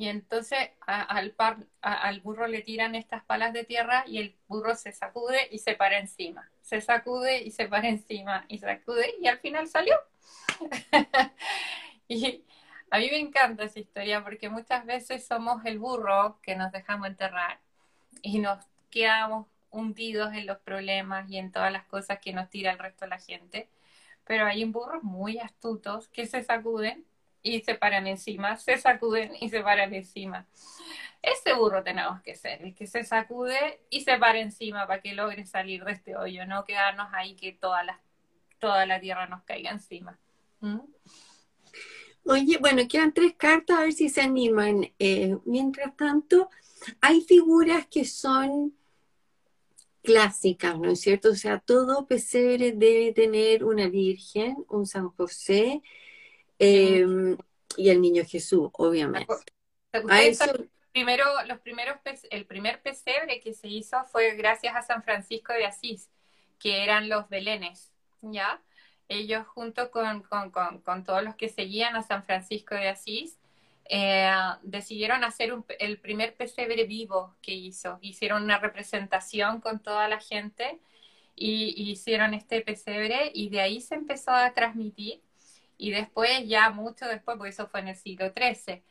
[0.03, 1.33] Y entonces al,
[1.81, 5.77] al burro le tiran estas palas de tierra y el burro se sacude y se
[5.77, 6.51] para encima.
[6.61, 9.95] Se sacude y se para encima y sacude y al final salió.
[12.09, 12.43] y
[12.91, 17.07] a mí me encanta esa historia porque muchas veces somos el burro que nos dejamos
[17.07, 17.61] enterrar
[18.23, 18.59] y nos
[18.91, 23.05] quedamos hundidos en los problemas y en todas las cosas que nos tira el resto
[23.05, 23.69] de la gente.
[24.25, 27.05] Pero hay burros muy astutos que se sacuden
[27.43, 30.47] y se paran encima, se sacuden y se paran encima.
[31.23, 35.15] Ese burro tenemos que ser, el que se sacude y se para encima para que
[35.15, 38.01] logre salir de este hoyo, no quedarnos ahí que toda la,
[38.59, 40.19] toda la tierra nos caiga encima.
[40.61, 40.81] ¿Mm?
[42.25, 44.93] Oye, bueno, quedan tres cartas, a ver si se animan.
[44.99, 46.51] Eh, mientras tanto,
[47.01, 48.75] hay figuras que son
[50.03, 51.31] clásicas, ¿no es cierto?
[51.31, 55.83] O sea, todo pesebre debe tener una Virgen, un San José,
[56.63, 57.37] Em,
[57.77, 59.27] y el niño Jesús, obviamente.
[60.93, 61.97] Primero, los primeros,
[62.31, 66.09] el primer pesebre que se hizo fue gracias a San Francisco de Asís,
[66.61, 67.91] que eran los belenes,
[68.21, 68.63] ¿ya?
[69.09, 70.23] Ellos junto con,
[71.05, 73.39] todos los que seguían a San Francisco de Asís,
[73.89, 74.31] eh,
[74.63, 77.99] decidieron hacer el primer pesebre vivo que hizo.
[78.03, 80.79] Hicieron una representación con toda la gente
[81.35, 85.23] y, y hicieron este pesebre y de ahí se empezó a transmitir
[85.83, 88.85] y después, ya mucho después, porque eso fue en el siglo XIII,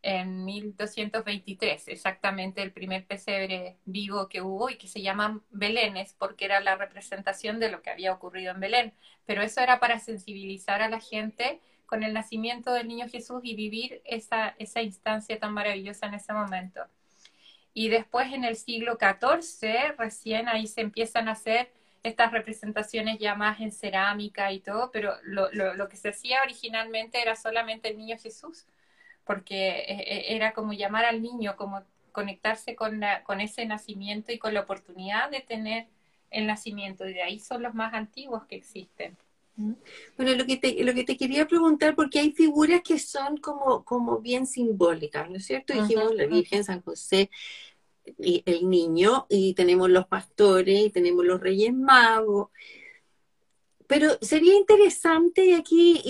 [0.00, 6.46] en 1223, exactamente el primer pesebre vivo que hubo y que se llaman Belénes porque
[6.46, 8.94] era la representación de lo que había ocurrido en Belén.
[9.26, 13.54] Pero eso era para sensibilizar a la gente con el nacimiento del niño Jesús y
[13.54, 16.80] vivir esa, esa instancia tan maravillosa en ese momento.
[17.74, 21.70] Y después en el siglo XIV, recién ahí se empiezan a hacer
[22.08, 26.42] estas representaciones ya más en cerámica y todo, pero lo, lo, lo que se hacía
[26.42, 28.66] originalmente era solamente el niño Jesús,
[29.24, 31.82] porque eh, eh, era como llamar al niño, como
[32.12, 35.86] conectarse con, la, con ese nacimiento y con la oportunidad de tener
[36.30, 39.16] el nacimiento, y de ahí son los más antiguos que existen.
[40.16, 43.84] Bueno, lo que te, lo que te quería preguntar, porque hay figuras que son como,
[43.84, 45.72] como bien simbólicas, ¿no es cierto?
[45.72, 47.28] Dijimos la Virgen, San José,
[48.18, 52.48] el niño, y tenemos los pastores, y tenemos los reyes magos.
[53.86, 56.02] Pero sería interesante, y aquí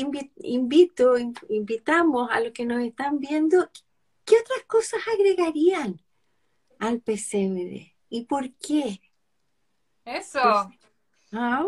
[0.42, 1.16] invito,
[1.48, 3.70] invitamos a los que nos están viendo,
[4.24, 6.00] ¿qué otras cosas agregarían
[6.78, 7.96] al pesebre?
[8.08, 9.00] ¿Y por qué?
[10.04, 10.40] Eso.
[11.32, 11.66] ¿Ah?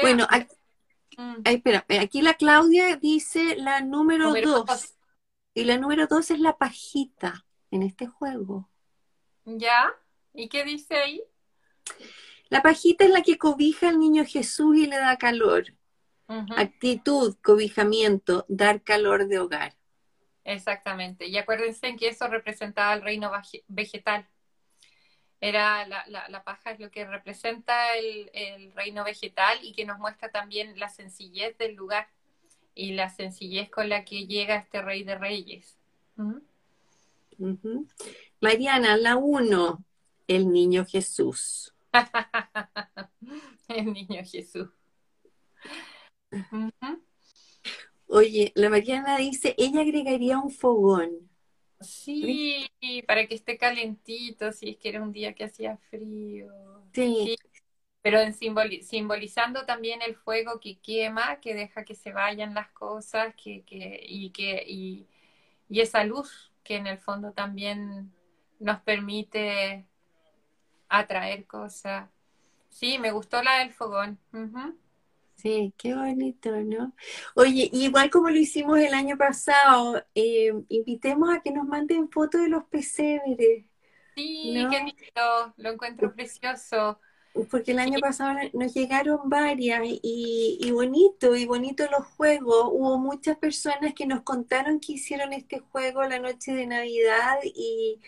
[0.00, 0.54] Bueno, aquí,
[1.16, 1.40] mm.
[1.44, 4.94] espera, aquí la Claudia dice la número, dos.
[5.54, 8.68] Y la número dos es la pajita en este juego.
[9.56, 9.94] ¿Ya?
[10.34, 11.22] ¿Y qué dice ahí?
[12.50, 15.64] La pajita es la que cobija al niño Jesús y le da calor.
[16.56, 19.74] Actitud, cobijamiento, dar calor de hogar.
[20.44, 21.26] Exactamente.
[21.26, 23.32] Y acuérdense que eso representaba el reino
[23.68, 24.28] vegetal.
[25.40, 30.30] Era la, la, paja es lo que representa el, reino vegetal y que nos muestra
[30.30, 32.08] también la sencillez del lugar
[32.74, 35.78] y la sencillez con la que llega este rey de reyes.
[38.40, 39.84] Mariana, la uno,
[40.26, 41.74] el niño Jesús.
[43.68, 44.68] el niño Jesús.
[48.06, 51.28] Oye, la Mariana dice, ella agregaría un fogón.
[51.80, 52.68] Sí,
[53.06, 56.52] para que esté calentito, si es que era un día que hacía frío.
[56.92, 57.36] Sí.
[58.02, 63.34] Pero en simbolizando también el fuego que quema, que deja que se vayan las cosas,
[63.34, 65.06] que, que, y, que, y,
[65.68, 68.12] esa luz que en el fondo también
[68.58, 69.86] nos permite
[70.88, 72.08] atraer cosas.
[72.70, 74.18] Sí, me gustó la del fogón.
[75.34, 76.92] Sí, qué bonito, ¿no?
[77.34, 82.40] Oye, igual como lo hicimos el año pasado, eh, invitemos a que nos manden fotos
[82.42, 83.64] de los pesebres.
[84.16, 86.98] Sí, qué lindo, lo encuentro precioso.
[87.52, 92.70] Porque el año pasado nos llegaron varias y, y, bonito, y bonito los juegos.
[92.72, 98.00] Hubo muchas personas que nos contaron que hicieron este juego la noche de Navidad y,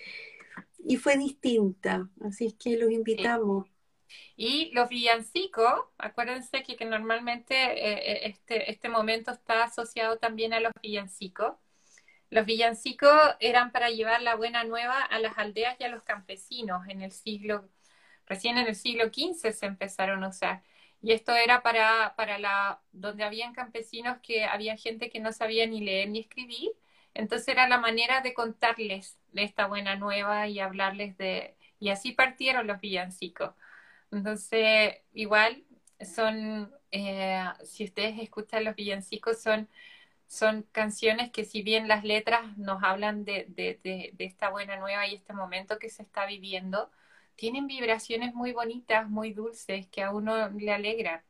[0.85, 2.09] y fue distinta.
[2.25, 3.67] Así es que los invitamos.
[4.37, 10.53] Y los villancicos, acuérdense que, que normalmente eh, eh, este, este momento está asociado también
[10.53, 11.55] a los villancicos.
[12.31, 13.11] Los villancicos
[13.41, 17.13] eran para llevar la buena nueva a las aldeas y a los campesinos en el
[17.13, 17.69] siglo,
[18.27, 20.63] recién en el siglo XV se empezaron a usar.
[21.03, 25.67] Y esto era para, para la, donde habían campesinos que había gente que no sabía
[25.67, 26.71] ni leer ni escribir.
[27.15, 32.13] Entonces era la manera de contarles de esta buena nueva y hablarles de, y así
[32.13, 33.55] partieron los villancicos.
[34.11, 35.65] Entonces, igual
[36.01, 39.69] son, eh, si ustedes escuchan los villancicos, son,
[40.27, 45.07] son canciones que si bien las letras nos hablan de, de, de, esta buena nueva
[45.07, 46.91] y este momento que se está viviendo,
[47.37, 51.23] tienen vibraciones muy bonitas, muy dulces, que a uno le alegran.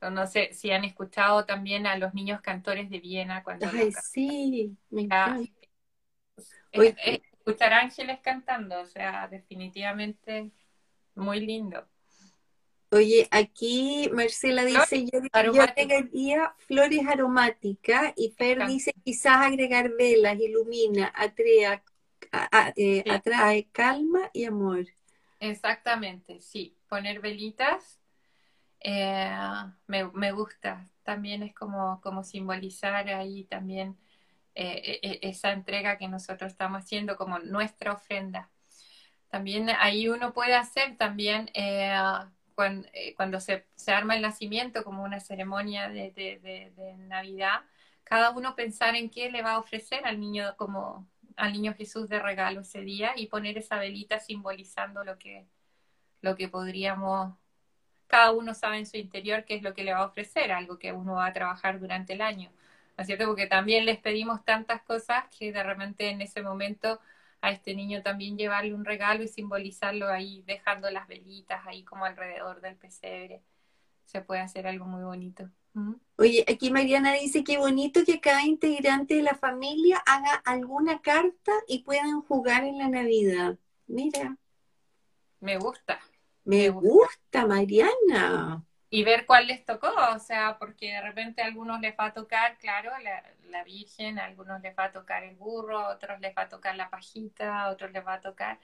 [0.00, 3.66] No sé si han escuchado también a los niños cantores de Viena cuando...
[3.72, 5.50] Ay, sí, me encanta.
[6.72, 10.50] escuchar ángeles cantando, o sea, definitivamente
[11.14, 11.84] muy lindo.
[12.90, 21.12] Oye, aquí Marcela dice, yo, agregaría flores aromáticas y Fer dice quizás agregar velas, ilumina,
[21.14, 21.82] atrae,
[22.76, 24.86] eh, atrae calma y amor.
[25.38, 27.97] Exactamente, sí, poner velitas
[28.80, 29.30] eh,
[29.86, 33.96] me, gusta, también es como, como simbolizar ahí también
[34.54, 38.50] eh, esa entrega que nosotros estamos haciendo como nuestra ofrenda.
[39.28, 41.92] También ahí uno puede hacer también eh,
[42.92, 47.60] eh, cuando, se, arma el nacimiento como una ceremonia de, Navidad,
[48.04, 52.08] cada uno pensar en qué le va a ofrecer al niño como al niño Jesús
[52.08, 55.46] de regalo ese día y poner esa velita simbolizando lo que,
[56.20, 57.36] lo que podríamos,
[58.08, 60.78] cada uno sabe en su interior qué es lo que le va a ofrecer, algo
[60.78, 62.50] que uno va a trabajar durante el año.
[62.96, 63.26] ¿No es cierto?
[63.26, 66.98] Porque también les pedimos tantas cosas que de repente en ese momento
[67.40, 72.04] a este niño también llevarle un regalo y simbolizarlo ahí, dejando las velitas ahí como
[72.06, 73.42] alrededor del pesebre.
[74.04, 75.48] Se puede hacer algo muy bonito.
[75.74, 75.94] ¿Mm?
[76.16, 81.52] Oye, aquí Mariana dice que bonito que cada integrante de la familia haga alguna carta
[81.68, 83.58] y puedan jugar en la Navidad.
[83.86, 84.36] Mira.
[85.40, 86.00] Me gusta.
[86.44, 91.80] Me, gusta, Mariana y ver cuál les tocó, o sea, porque de repente a algunos
[91.80, 95.36] les va a tocar, claro, la, la, Virgen, a algunos les va a tocar el
[95.36, 98.58] burro, a otros les va a tocar la pajita, a otros les va a tocar,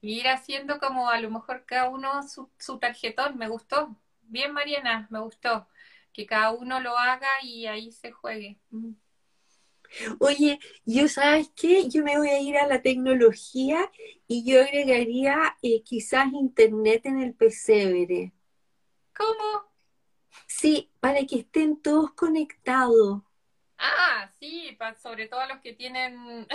[0.00, 4.52] y ir haciendo como a lo mejor cada uno su, su tarjetón, me gustó, bien
[4.52, 5.68] Mariana, me gustó.
[6.12, 8.58] Que cada uno lo haga y ahí se juegue.
[8.70, 8.92] Mm.
[10.18, 13.90] Oye, yo sabes qué, yo me voy a ir a la tecnología
[14.26, 18.32] y yo agregaría eh, quizás internet en el pesebre.
[19.16, 19.70] ¿Cómo?
[20.46, 23.22] Sí, para que estén todos conectados.
[23.82, 26.46] Ah, sí, sobre todo los que tienen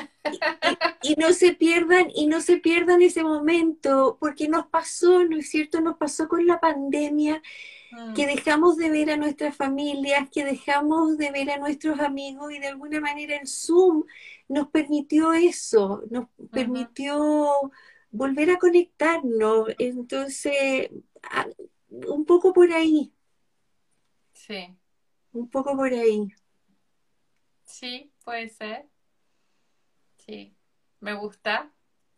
[1.02, 5.50] y, no se pierdan y no se pierdan ese momento, porque nos pasó, ¿no es
[5.50, 5.82] cierto?
[5.82, 7.42] Nos pasó con la pandemia
[8.16, 8.28] que mm.
[8.28, 12.68] dejamos de ver a nuestras familias, que dejamos de ver a nuestros amigos y de
[12.68, 14.04] alguna manera el Zoom
[14.48, 17.72] nos permitió eso, nos permitió
[18.12, 19.70] volver a conectarnos.
[19.80, 20.90] Entonces,
[21.90, 23.14] un poco por ahí.
[24.34, 24.76] Sí.
[25.32, 26.34] Un poco por ahí.
[27.64, 28.86] Sí, puede ser.
[30.18, 30.56] Sí,
[31.00, 31.72] me gusta.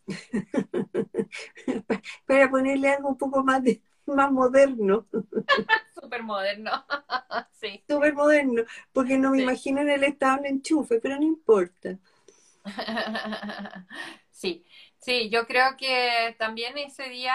[2.26, 3.82] Para ponerle algo un poco más de,
[4.16, 5.06] más moderno.
[6.00, 6.72] Súper moderno,
[7.60, 7.84] sí.
[7.88, 11.98] Súper moderno, porque no me imagino en el estado en enchufe, pero no importa.
[14.32, 14.66] sí,
[15.00, 17.34] sí, yo creo que también ese día,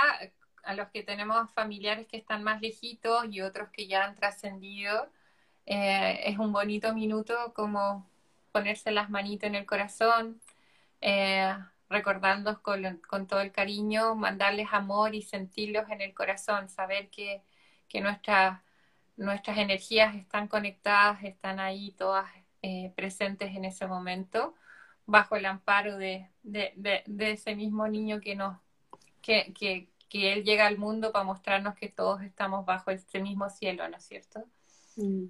[0.64, 5.08] a los que tenemos familiares que están más lejitos y otros que ya han trascendido,
[5.66, 8.08] eh, es un bonito minuto como
[8.52, 10.40] ponerse las manitos en el corazón,
[11.00, 11.54] eh,
[11.92, 17.42] recordarlos con, con, todo el cariño, mandarles amor y sentirlos en el corazón, saber que,
[17.88, 22.26] que nuestras energías están conectadas, están ahí todas
[22.62, 24.54] eh, presentes en ese momento,
[25.06, 26.72] bajo el amparo de, de,
[27.06, 28.58] de, ese mismo niño que, nos,
[29.20, 33.50] que, que, que, él llega al mundo para mostrarnos que todos estamos bajo este mismo
[33.50, 34.44] cielo, ¿no es cierto?
[34.96, 35.26] Mm.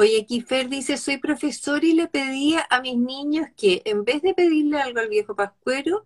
[0.00, 4.32] Oye, Kifer dice, soy profesor y le pedía a mis niños que en vez de
[4.32, 6.04] pedirle algo al viejo Pascuero,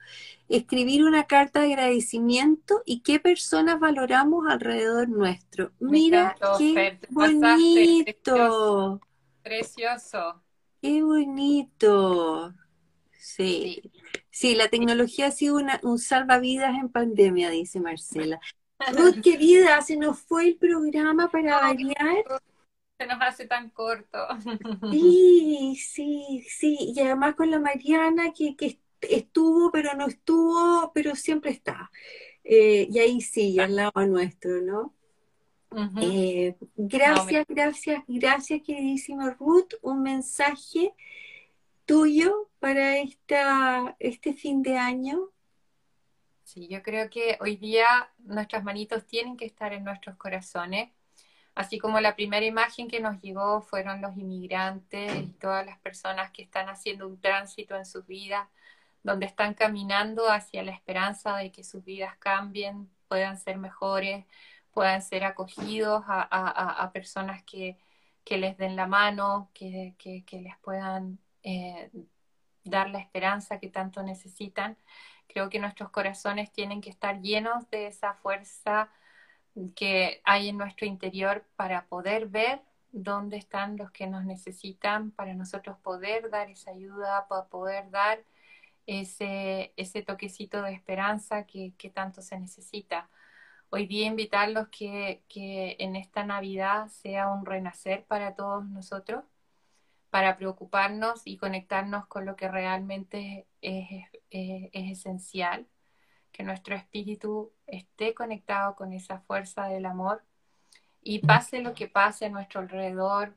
[0.49, 5.71] escribir una carta de agradecimiento y qué personas valoramos alrededor nuestro.
[5.79, 9.01] Mira qué bonito.
[9.45, 10.43] Precioso.
[10.83, 12.53] Qué bonito.
[13.17, 13.93] Sí.
[14.29, 14.57] sí.
[14.57, 18.41] la tecnología ha sido un salvavidas en pandemia, dice Marcela.
[18.93, 22.25] Ruth, querida, se nos fue el programa para variar
[23.05, 24.19] se nos hace tan corto.
[24.91, 26.93] Sí, sí, sí.
[26.97, 31.91] Y además con la Mariana que, estuvo, pero no estuvo, pero siempre está.
[32.43, 34.95] Eh, y ahí sí, al lado nuestro, ¿no?
[36.01, 39.75] Eh, gracias, gracias, gracias, queridísima Ruth.
[39.83, 40.95] Un mensaje
[41.85, 45.29] tuyo para esta, este fin de año.
[46.45, 50.91] Sí, yo creo que hoy día nuestras manitos tienen que estar en nuestros corazones
[51.55, 56.31] Así como la primera imagen que nos llegó fueron los inmigrantes y todas las personas
[56.33, 58.49] que están haciendo un tránsito en sus vidas,
[59.05, 64.27] donde están caminando hacia la esperanza de que sus vidas cambien, puedan ser mejores,
[64.73, 67.79] puedan ser acogidos a, personas que,
[68.29, 69.95] les den la mano, que,
[70.33, 71.91] les puedan eh,
[72.65, 74.77] dar la esperanza que tanto necesitan.
[75.29, 78.91] Creo que nuestros corazones tienen que estar llenos de esa fuerza
[79.75, 85.35] que hay en nuestro interior para poder ver dónde están los que nos necesitan, para
[85.35, 88.25] nosotros poder dar esa ayuda, para poder dar
[88.87, 93.11] ese, ese toquecito de esperanza que, tanto se necesita.
[93.71, 99.25] Hoy día invitarlos que, que en esta Navidad sea un renacer para todos nosotros,
[100.11, 105.67] para preocuparnos y conectarnos con lo que realmente es, es, es esencial
[106.35, 110.21] que nuestro espíritu esté conectado con esa fuerza del amor
[111.01, 113.33] y pase lo que pase a nuestro alrededor.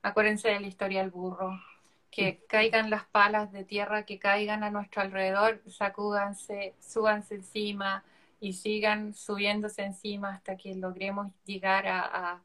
[0.00, 1.60] Acuérdense de la historia del burro,
[2.08, 8.04] que caigan las palas de tierra que caigan a nuestro alrededor, sacúdanse, súbanse encima
[8.38, 12.42] y sigan subiéndose encima hasta que logremos llegar a,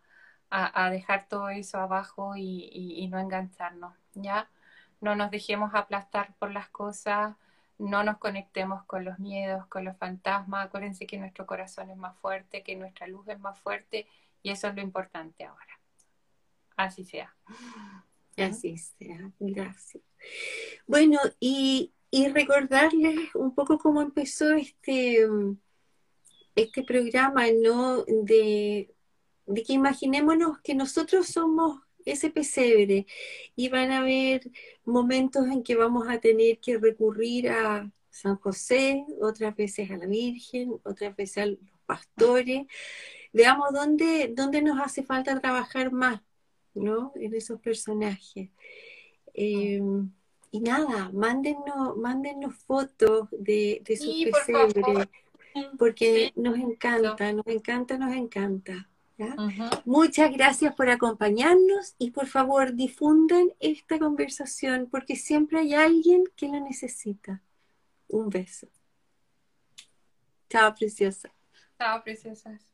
[0.90, 4.50] dejar todo eso abajo y, y no engancharnos, ¿ya?
[5.00, 7.36] No nos dejemos aplastar por las cosas,
[7.82, 10.68] no nos conectemos con los miedos, con los fantasmas.
[10.68, 14.08] Acuérdense que nuestro corazón es más fuerte, que nuestra luz es más fuerte
[14.44, 15.80] y eso es lo importante ahora.
[16.76, 17.36] Así sea.
[18.38, 20.04] Así sea, gracias.
[20.88, 21.94] Bueno, y,
[22.34, 25.28] recordarles un poco cómo empezó este,
[26.56, 28.04] este programa, ¿no?
[28.04, 28.94] De,
[29.46, 33.06] de que imaginémonos que nosotros somos ese pesebre
[33.56, 34.50] y van a haber
[34.86, 40.06] momentos en que vamos a tener que recurrir a San José, otras veces a la
[40.06, 42.68] Virgen, otras veces a los pastores.
[43.34, 46.22] Veamos dónde, dónde nos hace falta trabajar más,
[46.74, 47.14] ¿no?
[47.16, 48.50] En esos personajes.
[49.34, 50.12] Em,
[50.52, 55.08] y nada, mándennos, mándennos fotos de, sus pesebres,
[55.78, 58.91] porque nos encanta, nos encanta, nos encanta.
[59.86, 66.48] Muchas gracias por acompañarnos y por favor difundan esta conversación porque siempre hay alguien que
[66.48, 67.42] lo necesita.
[68.08, 68.68] Un beso.
[70.50, 71.32] Chao, preciosa.
[71.78, 72.71] Chao, preciosas.